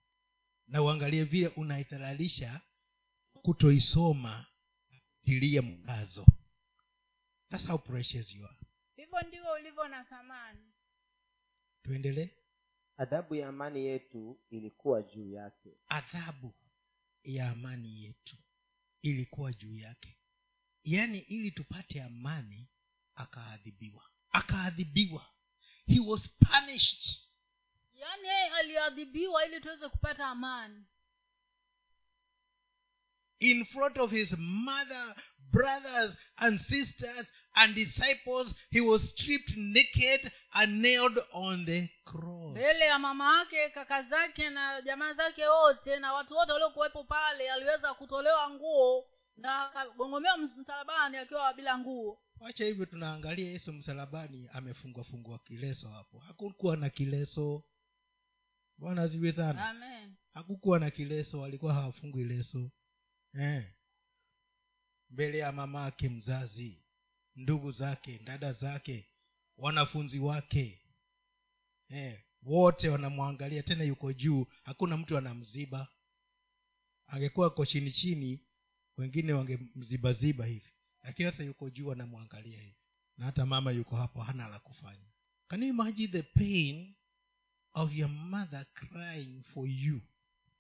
[0.67, 2.62] Na uangalie vile unaithararisha
[3.41, 4.45] kutoisoma
[5.21, 6.25] tilia mkazo.
[7.49, 8.58] Thats how precious you are.
[8.95, 10.73] Hivyo ndivyo ulivyo na thamani.
[11.84, 12.30] Tuendelee.
[12.97, 15.77] Adhabu ya amani yetu ilikuwa juu yake.
[15.88, 16.53] Adhabu
[17.23, 18.38] ya amani yetu
[19.01, 20.17] ilikuwa juu yake.
[20.84, 22.69] Yaani ili tupate amani
[23.15, 24.03] akaadhibiwa.
[24.30, 25.25] Akaadhibiwa.
[25.86, 27.19] He was punished
[27.98, 30.86] yaani yeye aliadhibiwa ili tuweze kupata amani.
[33.40, 35.16] In front of his mother
[35.52, 42.52] brothers and sisters and disciples he was stripped naked and nailed on the cross.
[42.52, 47.52] Mbele ya mama yake kaka zake na jamaa zake wote na watu wote waliokuwepo pale
[47.52, 49.08] aliweza kutolewa nguo
[49.38, 52.22] na akagongomewa msalabani akiwa bila nguo.
[52.40, 56.20] Wacha hivyo tunaangalia yesu msalabani amefungwa fungwa kileso hapo.
[56.20, 57.64] Hakukuwa na kileso
[58.78, 59.60] bwana aziwe sana.
[60.34, 62.72] Hakukuwa na kileso walikuwa hawafungwi leso.
[63.34, 63.74] Eh.
[65.10, 66.84] mbele ya mama ake mzazi
[67.36, 69.10] ndugu zake dada zake
[69.58, 70.82] wanafunzi wake.
[71.90, 72.24] Eh.
[72.42, 75.88] wote wanamwangalia tena yuko juu hakuna mtu anamziba.
[77.08, 78.40] Angekuwa ko chini chini
[78.98, 80.72] wengine wangemzibaziba hivi.
[81.04, 82.78] Lakini sasa yuko juu anamwangalia hivi.
[83.18, 85.12] Na hata mama yuko hapo hana la kufanya.
[85.48, 86.96] Can you imagine the pain
[87.78, 90.02] of your mother crying for you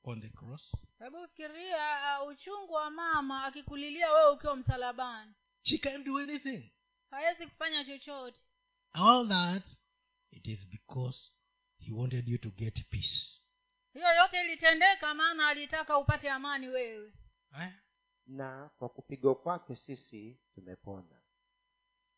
[0.03, 0.71] on the cross?
[0.99, 5.33] Hebu fikiria uh, uchungu wa mama akikulilia wewe ukiwa msalabani.
[5.61, 6.71] She can't do anything.
[7.11, 8.41] Hawezi kufanya chochote.
[8.93, 9.63] All that
[10.31, 11.31] it is because
[11.79, 13.41] he wanted you to get peace.
[13.93, 17.13] Hiyo yote ilitendeka maana alitaka upate amani wewe.
[17.61, 17.71] Eh?
[18.27, 21.21] na kwa kupigwa kwake sisi tumepona.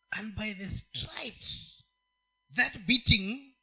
[0.09, 1.83] And by the stripes
[2.55, 3.55] that beating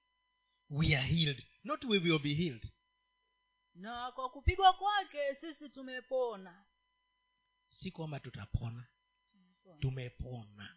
[0.70, 2.72] we are healed not we will be healed.
[3.74, 6.64] Na kwa kupigwa kwake sisi tumepona.
[7.68, 8.86] Si kwamba tutapona.
[9.80, 10.76] Tumepona.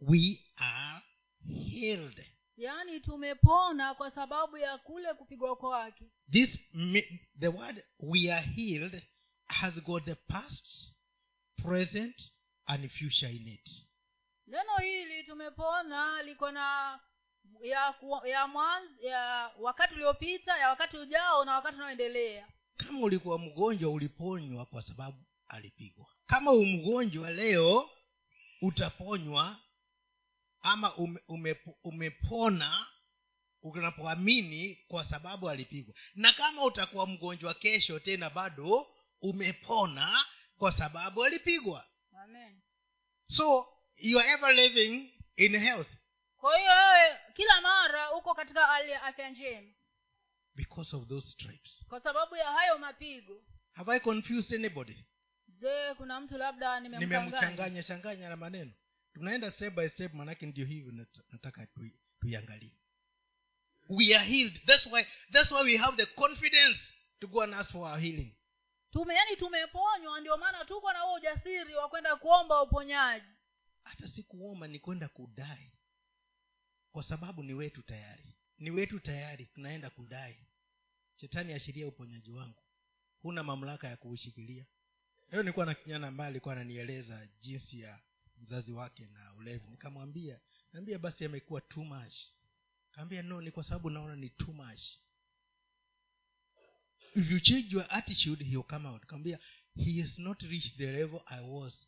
[0.00, 1.02] We are
[1.46, 2.26] healed.
[2.56, 6.04] Yaani tumepona kwa sababu ya kule kupigwa kwake.
[6.30, 6.58] This
[7.40, 9.02] the word we are healed
[9.46, 10.94] has got the past
[11.56, 12.32] present
[12.66, 13.84] and future in it.
[14.46, 17.00] Neno hili tumepona liko na
[17.62, 22.48] ya ya mwanz, ya wakati uliopita ya wakati ujao na wakati unaoendelea.
[22.76, 26.06] Kama ulikuwa mgonjwa uliponywa kwa sababu alipigwa.
[26.26, 27.90] Kama umgonjwa leo
[28.62, 29.56] utaponywa
[30.60, 32.86] ama ume, ume, umepona
[33.62, 35.94] unapoamini kwa sababu alipigwa.
[36.14, 38.86] Na kama utakuwa mgonjwa kesho tena bado
[39.20, 40.24] umepona
[40.58, 41.86] kwa sababu alipigwa.
[42.24, 42.60] Amen.
[43.26, 45.88] So you are ever living in health
[46.44, 49.72] kwa hiyo wewe kila mara uko katika hali ya afya njema.
[50.54, 51.84] Because of those stripes.
[51.88, 53.44] Kwa sababu ya hayo mapigo.
[53.72, 55.04] Have i confused anybody?
[55.48, 57.82] Je kuna mtu labda nimemchanganya.
[57.82, 58.72] Changanya na maneno.
[59.14, 61.66] Tunaenda step by step manake ndio hivyo nat- nataka
[62.20, 62.78] tuiangalie.
[63.88, 64.66] We are healed.
[64.66, 66.78] That's why that's why we have the confidence
[67.20, 68.36] to go and ask for our healing.
[68.90, 73.26] Tume yani tumeponywa ndio maana tuko na huo ujasiri wa kwenda kuomba uponyaji.
[73.84, 75.70] Hata si kuomba ni kwenda kudai
[76.94, 78.34] kwa sababu ni wetu tayari.
[78.58, 80.36] Ni wetu tayari tunaenda kudai.
[81.16, 82.62] Shetani ashiria uponyaji wangu.
[83.22, 84.66] Huna mamlaka ya kuushikilia.
[85.30, 88.02] Leo nilikuwa na kijana ambaye alikuwa ananieleza jinsi ya
[88.36, 90.40] mzazi wake na ulevi nikamwambia
[90.72, 92.14] naambia basi amekuwa too much.
[92.90, 94.82] Kaambia no ni kwa sababu naona ni too much.
[97.88, 99.06] Attitude he'll come out.
[99.06, 99.38] Kaambia
[99.76, 101.86] he has not reached the level i was.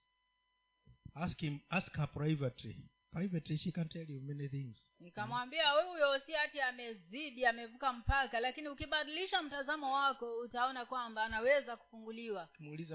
[1.14, 4.76] Ask him ask her privately privately she can tell you many things.
[5.00, 12.48] Nikamwambia huyo si hati amezidi amevuka mpaka lakini ukibadilisha mtazamo wako utaona kwamba anaweza kufunguliwa.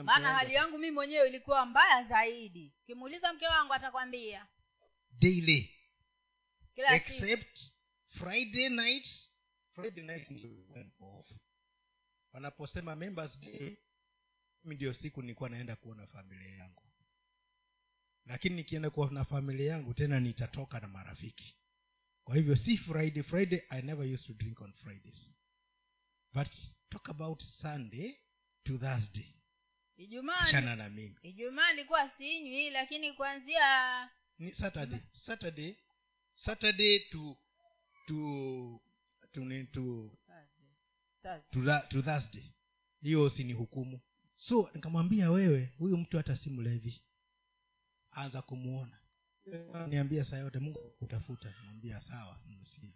[0.03, 2.73] Maana hali yangu mii mwenyewe ilikuwa mbaya zaidi.
[2.83, 4.47] Ukimuuliza mke wangu atakwambia.
[5.11, 5.75] Daily.
[6.75, 7.11] Kila siku.
[7.13, 7.59] Except
[8.07, 9.07] friday night
[9.73, 10.27] friday night
[10.99, 11.31] off.
[12.33, 13.77] Wanaposema members day
[14.63, 16.90] mimi ndio siku nilikuwa naenda kuona familia yangu
[18.25, 21.57] lakini nikienda kuona familia yangu tena nitatoka na marafiki.
[22.23, 25.33] Kwa hivyo si friday friday i never used to drink on fridays.
[26.33, 26.47] But
[26.89, 28.15] talk about sunday
[28.63, 29.35] to thursday.
[29.97, 31.15] Ijumaa na mimi.
[31.21, 35.75] Ijumaa nilikuwa sinywi lakini kuanzia ni saturday saturday
[36.35, 37.37] saturday to
[38.07, 38.81] to
[39.31, 39.41] to
[39.71, 40.11] to,
[41.23, 42.43] to to, to thursday.
[43.01, 43.99] Hiyo usinihukumu
[44.33, 47.01] so nikamwambia wewe huyu mtu hata si mlevi
[48.11, 48.97] anza kumuona.
[49.89, 52.89] Niambia saa yote mungu kutafuta naambia sawa msia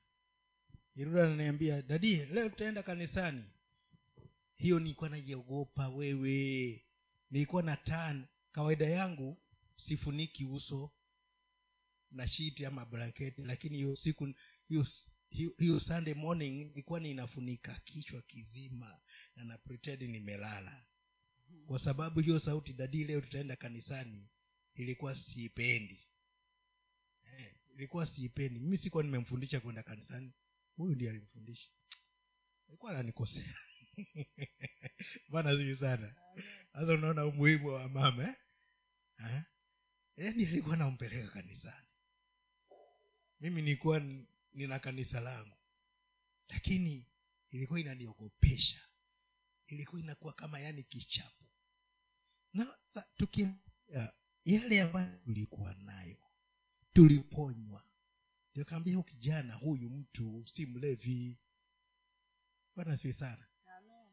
[0.96, 3.44] irudi ananiambia dadi leo tutaenda kanisani.
[4.56, 6.86] Hiyo nilikuwa najiogopa wewe.
[7.32, 9.38] Nilikuwa na tan kawaida yangu
[9.76, 10.92] sifuniki uso
[12.12, 14.34] na shiti ama blanketi lakini hiyo siku
[14.68, 14.86] hiyo
[15.30, 19.00] hiyo- sunday morning ilikuwa ninafunika kichwa kizima
[19.36, 19.58] na na
[20.08, 20.86] nimelala.
[21.68, 24.28] Kwa sababu hiyo sauti dadi leo tutaenda kanisani
[24.76, 26.08] ilikuwa siipendi.
[27.24, 28.60] Eh, ilikuwa siipendi.
[28.60, 30.34] Mimi sikuwa nimemfundisha kwenda kanisani.
[30.76, 31.70] Huyu ndiye alimfundisha
[32.68, 33.56] alikuwa ananikosea.
[35.32, 36.16] Bana zii sana.
[36.74, 38.36] Sasa unaona umuhimu wa mama eh?
[39.20, 39.44] Eh?
[40.16, 41.88] yaani alikuwa nampeleka kanisani.
[43.40, 44.00] Mimi nilikuwa
[44.54, 45.58] nina kanisa langu.
[46.48, 47.08] Lakini
[47.50, 48.82] ilikuwa inaniogopesha.
[49.68, 51.46] Ilikuwa inakuwa kama yani kichapo.
[52.54, 52.78] Na
[53.18, 53.48] tuki
[53.88, 54.14] ya,
[54.46, 56.18] yale ambayo tulikuwa nayo.
[56.94, 57.84] Tuliponywa.
[58.56, 61.38] Nikaambia kijana huyu mtu si mlevi.
[62.76, 63.48] Bwana si sana.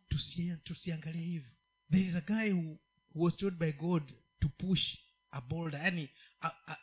[0.08, 1.50] Tusi, tusiangalie hivyo.
[1.90, 2.78] There is a guy who,
[3.14, 4.98] who was told by god to push
[5.30, 6.08] a boulder yani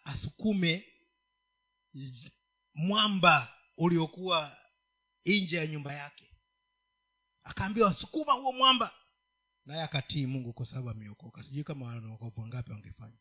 [0.04, 0.86] asukume
[2.74, 4.58] mwamba uliokuwa
[5.26, 6.36] nje ya nyumba yake.
[7.44, 8.94] Akaambiwa sukuma huo mwamba.
[9.66, 11.44] Naye akatii mungu kwa sababu ameokoka.
[11.44, 13.18] Sijui kama wanaokopa ngapi wangefanya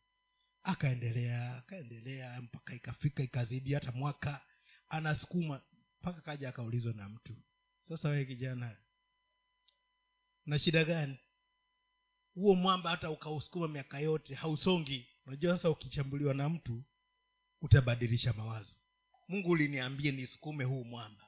[0.63, 4.41] akaendelea akaendelea mpaka ikafika ikazidi hata mwaka.
[4.89, 5.63] Anasukuma
[6.01, 7.37] mpaka kaja akaulizwa na mtu
[7.83, 8.77] sasa wee kijana
[10.47, 11.19] na shida gani?
[12.35, 15.09] Huo mwamba hata ukausukuma miaka yote hausongi.
[15.27, 16.85] Unajua sasa ukichambuliwa na mtu
[17.61, 18.75] utabadilisha mawazo.
[19.29, 21.25] Mungu uliniambie nisukume huu mwamba.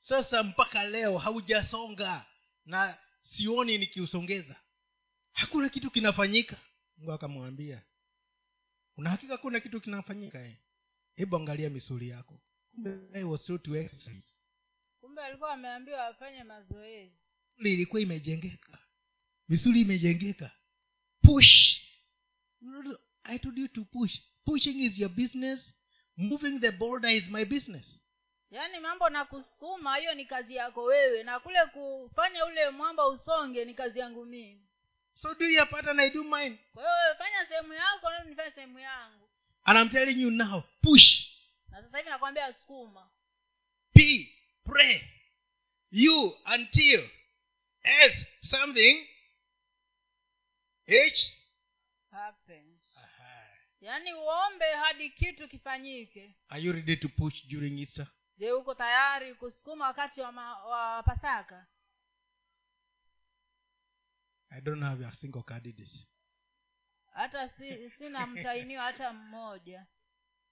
[0.00, 2.26] Sasa mpaka leo haujasonga
[2.64, 4.56] na sioni nikiusongeza.
[5.32, 6.56] Hakuna kitu kinafanyika.
[6.96, 7.82] Mungu akamwambia
[8.96, 10.56] una hakika kuna kitu kinafanyika eh?
[11.16, 12.40] hebu angalia misuli yako.
[12.70, 14.28] Kumbe was to exercise.
[15.00, 17.16] Kumbe alikuwa ameambiwa afanye mazoezi.
[17.56, 18.78] Misuli ilikuwa imejengeka.
[19.48, 20.50] Misuli imejengeka.
[21.22, 21.80] Push.
[23.24, 24.18] I told you to push.
[24.44, 25.72] Pushing is your business.
[26.16, 28.00] Moving the border is my business.
[28.50, 31.22] Yaani mambo na kusukuma hiyo ni kazi yako wewe.
[31.22, 34.66] Na kule kufanya ule mwamba usonge ni kazi yangu mimi
[35.16, 38.50] so do your part and i do mine kwa hiyo fanya sehemu yako nami nifanye
[38.50, 39.28] sehemu yangu?
[39.64, 41.26] And i'm telling you now push.
[41.68, 43.10] Na sasa hivi nakwambia sukuma.
[43.94, 44.28] P
[44.64, 45.00] pray.
[45.90, 47.10] You until
[47.82, 48.12] as
[48.50, 49.06] something
[50.86, 51.30] h.
[52.10, 52.96] Happens.
[53.80, 56.34] Yaani uombe hadi kitu kifanyike.
[56.48, 58.06] Are you ready to push during easter?
[58.38, 61.66] Je uko tayari kusukuma wakati wa, ma, wa pasaka
[64.50, 66.06] i don't have a single candidate
[67.12, 69.86] hata si, sina mtainiwa hata mmoja.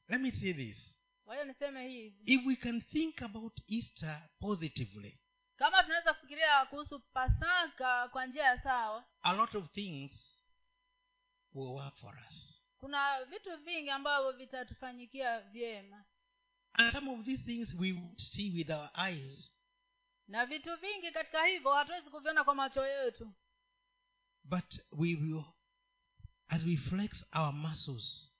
[0.09, 0.95] Let me say this.
[1.27, 2.33] Waja niseme hivi.
[2.35, 5.21] If we can think about easter positively
[5.57, 10.41] kama tunaweza kufikiria kuhusu pasaka kwa njia ya sawa a lot of things
[11.55, 12.63] will work for us.
[12.79, 16.05] kuna vitu vingi ambavyo vitatufanyikia vyema.
[16.73, 19.53] And some of these things we see with our eyes.
[20.29, 23.33] Na vitu vingi katika hivyo hatuwezi kuviona kwa macho yetu
[24.45, 25.45] but we will
[26.49, 28.31] as we flex our muscles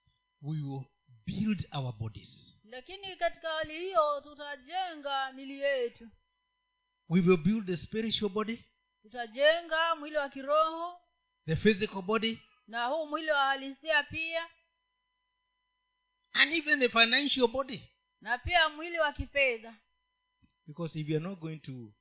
[0.41, 0.85] we will
[1.25, 2.53] build our bodies.
[2.63, 6.09] Lakini katika hali hiyo tutajenga mili yetu.
[7.09, 8.65] We will build the spiritual body
[9.01, 11.01] tutajenga mwili wa kiroho
[11.45, 14.49] the physical body na huu mwili wa halisia pia.
[16.33, 17.89] and even the financial body.
[18.21, 19.75] Na pia mwili wa kifedha.
[20.67, 21.93] Because if you're not going to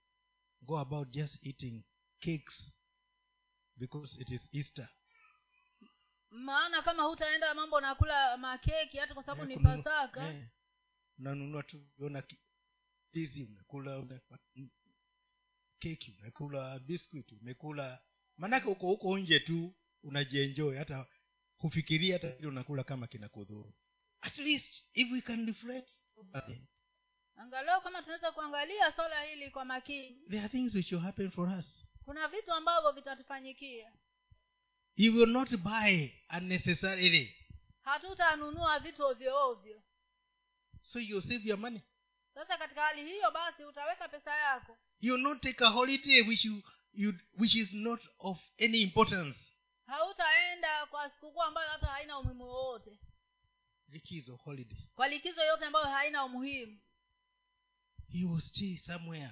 [0.62, 1.84] go about just eating
[2.20, 2.72] cakes
[3.76, 4.88] because it is easter.
[6.30, 10.28] Maana kama hutaenda mambo nakula makeki hata kwa sababu ni pasaka.
[10.28, 10.48] Eh,
[11.18, 12.22] unanunua tu ona
[13.10, 13.98] ndizi umekula
[14.54, 14.70] mm,
[15.78, 18.02] keki umekula biscuit umekula.
[18.36, 21.06] Maanake uko huko nje tu unajienjoy hata
[21.58, 23.74] hufikiria hata vile unakula kama kinakudhuru.
[24.20, 25.90] At least if we can reflect
[27.36, 30.20] angalau kama tunaweza kuangalia swala hili kwa makini.
[30.28, 33.92] There are things which will happen for us kuna vitu ambavyo vitatufanyikia.
[34.96, 37.34] You will not buy unnecessarily
[37.84, 39.82] hatutanunua vitu ovyo ovyo.
[40.82, 41.82] So you save your money.
[42.34, 44.78] Sasa katika hali hiyo basi utaweka pesa yako.
[45.00, 49.38] You not take a holiday which you, you which is not of any importance.
[49.86, 52.98] Hautaenda kwa sikukuu ambayo hata haina umuhimu wowote.
[53.88, 54.78] Likizo holiday.
[54.94, 56.80] Kwa likizo yote ambayo haina umuhimu.
[58.08, 59.30] You will stay somewhere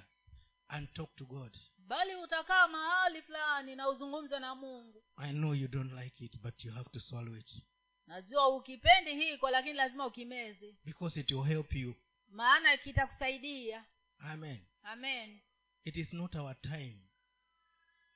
[0.67, 1.57] and talk to god
[1.87, 5.03] bali utakaa mahali fulani na uzungumze na mungu.
[5.17, 7.51] I know you don't like it but you have to swallow it.
[8.07, 11.95] Najua ukipendi hiko lakini lazima ukimeze because it will help you.
[12.27, 13.85] Maana kitakusaidia.
[14.19, 14.65] Amen.
[14.83, 15.41] Amen.
[15.83, 16.99] It is not our time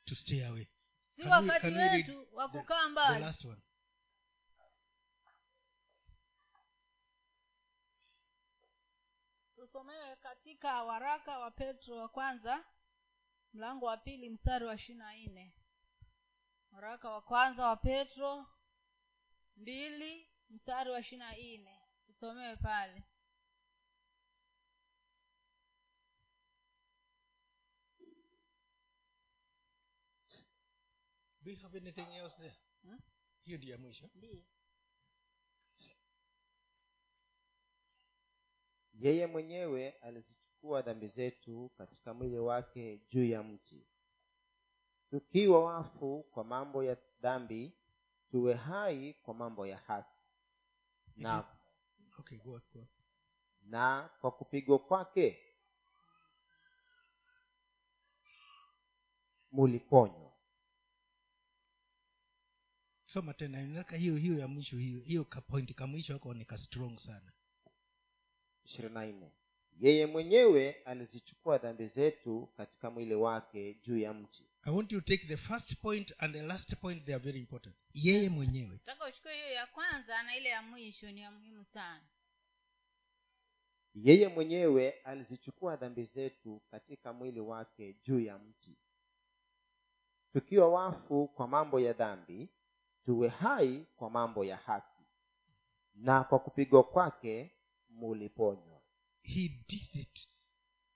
[0.05, 0.67] to stay away.
[1.15, 3.19] Si wakati wetu wa kukaa the mbali.
[3.25, 3.61] last one?
[9.55, 12.63] Tusomewe katika waraka wa petro wa kwanza
[13.53, 15.53] mlango wa pili mstari wa ishiri na nne.
[16.71, 18.47] Waraka wa kwanza wa petro
[19.57, 21.81] mbili mstari wa ishiri na nne.
[22.07, 23.03] Tusomewe pale.
[31.43, 32.55] Do you have anything else there?
[32.85, 32.99] Hmm?
[33.43, 34.09] hiyo ndio ya mwisho.
[34.15, 34.43] Ndiyo.
[38.93, 43.87] Yeye mwenyewe alizichukua dhambi zetu katika mwili wake juu ya mti.
[45.09, 47.73] Tukiwa wafu kwa mambo ya dhambi
[48.31, 50.17] tuwe hai kwa mambo ya haki.
[51.15, 51.45] Na,
[52.19, 52.87] okay go on, go on.
[53.61, 55.43] na kwa kupigwa kwake
[59.51, 60.33] muliponywa.
[63.05, 66.99] Soma tena nataka hiyo hiyo ya mwisho hiyo hiyo kapointi kamwisho ako ni ka strong
[66.99, 67.31] sana.
[68.63, 69.31] Ishirini na nne
[69.79, 74.43] yeye mwenyewe alizichukua dhambi zetu katika mwili wake juu ya mti.
[74.63, 77.39] I want you to take the first point and the last point they are very
[77.39, 77.75] important.
[77.93, 78.77] Yeye mwenyewe.
[78.85, 82.01] Taka uchukue hiyo ya kwanza na ile ya mwisho ni ya muhimu sana.
[83.95, 88.77] Yeye mwenyewe alizichukua dhambi zetu katika mwili wake juu ya mti.
[90.33, 92.49] Tukiwa wafu kwa mambo ya dhambi
[93.05, 95.03] tuwe hai kwa mambo ya haki.
[95.95, 97.51] Na kwa kupigwa kwake
[97.89, 98.76] muliponywa
[99.27, 100.27] he did it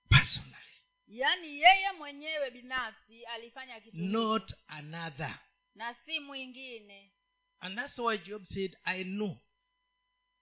[0.08, 0.56] personally.
[1.06, 5.38] Yaani yeye mwenyewe binafsi alifanya kitu not another.
[5.74, 7.12] Na si mwingine.
[7.60, 9.36] And that's why job said i know.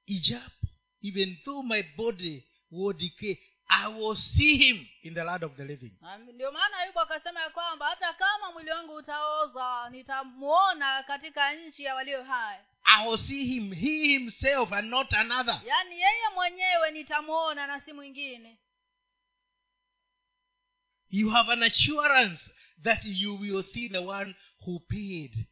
[0.07, 0.67] Ijapo
[1.03, 3.39] even though my body will decay
[3.69, 5.93] i will see him in the land of the living.
[6.35, 11.95] Ndio maana ayubu akasema ya kwamba hata kama mwili wangu utaoza nitamuona katika nchi ya
[11.95, 12.59] walio hai
[12.99, 15.61] i will see him he himself and not another.
[15.65, 18.59] Yaani yeye mwenyewe nitamuona na si mwingine.
[21.09, 22.51] You have an assurance
[22.83, 24.35] that you will see the one
[24.67, 25.47] who paid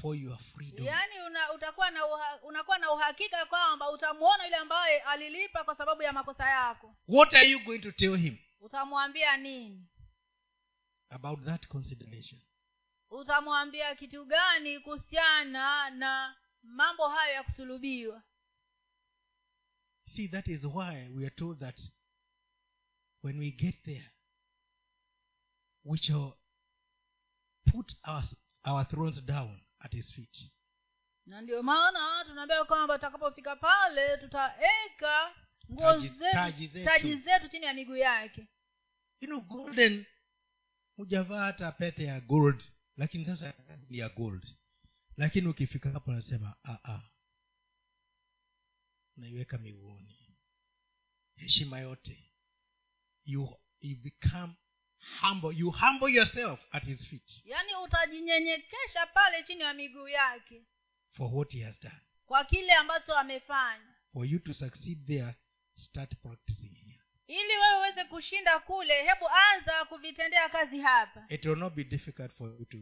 [0.00, 0.84] for your freedom.
[0.86, 6.02] Yaani una, utakuwa na uha, unakuwa na uhakika kwamba utamuona yule ambaye alilipa kwa sababu
[6.02, 6.96] ya makosa yako.
[7.08, 8.38] What are you going to tell him?
[8.60, 9.86] Utamwambia nini?
[11.10, 12.40] About that consideration
[13.10, 18.22] utamwambia kitu gani kuhusiana na mambo hayo ya kusulubiwa?
[20.16, 21.80] See that is why we are told that
[23.22, 24.10] when we get there
[25.84, 26.32] we shall
[27.72, 28.24] put our,
[28.64, 30.50] our thrones down at his feet.
[31.26, 35.34] Na ndio maana tunaambia kwamba tutakapofika pale tutaeka
[35.72, 36.00] nguo
[36.32, 38.48] taji zetu chini ya miguu yake.
[39.20, 40.06] You know golden
[40.96, 42.64] hujavaa hata pete ya gold
[42.98, 43.54] lakini sasa
[43.90, 44.56] ni ya gold.
[45.16, 46.56] Lakini ukifika hapo nasema
[49.16, 50.36] unaiweka miguoni miguuni
[51.36, 52.24] heshima yote.
[53.24, 54.54] You, you become
[55.20, 55.58] humble.
[55.58, 57.42] You humble yourself at his feet.
[57.44, 60.66] Yaani utajinyenyekesha pale chini ya miguu yake.
[61.10, 62.00] For what he has done.
[62.26, 63.94] Kwa kile ambacho amefanya.
[64.12, 65.34] For you to succeed there
[65.76, 66.57] start practicing
[67.28, 71.26] ili wewe uweze kushinda kule hebu anza kuvitendea kazi hapa.
[71.28, 72.78] It will not be difficult for you to,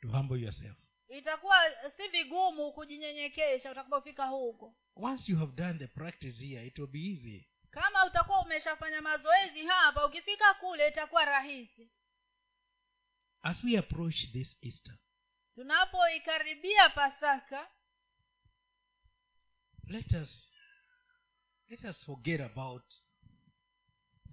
[0.00, 0.76] to humble yourself.
[1.08, 1.56] Itakuwa
[1.96, 4.74] si vigumu kujinyenyekesha utakapofika huko.
[4.96, 7.48] Once you have done the practice here it will be easy.
[7.70, 11.90] Kama utakuwa umeshafanya mazoezi hapa ukifika kule itakuwa rahisi.
[13.42, 14.94] As we approach this easter
[15.54, 17.70] tunapoikaribia pasaka
[19.86, 20.52] let us
[21.68, 22.84] let us forget about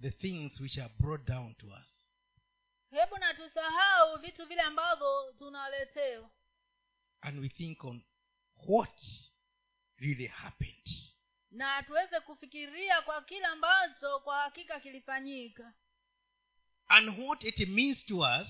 [0.00, 2.08] the things which are brought down to us.
[2.90, 6.30] Hebu na tusahau vitu vile ambavyo tunaletewa.
[7.20, 8.02] And we think on
[8.68, 9.00] what
[10.00, 10.88] really happened.
[11.50, 15.74] Na tuweze kufikiria kwa kile ambacho kwa hakika kilifanyika.
[16.88, 18.48] And what it means to us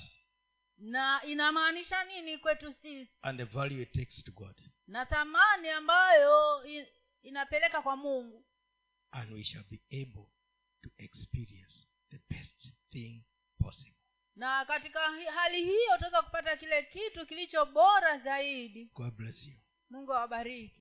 [0.79, 3.11] na inamaanisha nini kwetu sisi?
[3.23, 4.61] and the value it takes to god.
[4.87, 6.65] Na thamani ambayo
[7.23, 8.45] inapeleka kwa mungu.
[9.11, 10.27] And we shall be able
[10.89, 13.25] to experience the best thing
[13.59, 13.95] possible.
[14.37, 15.01] Na katika
[15.35, 18.85] hali hiyo utaweza kupata kile kitu kilicho bora zaidi.
[18.95, 19.55] God bless you.
[19.91, 20.75] Mungu awabariki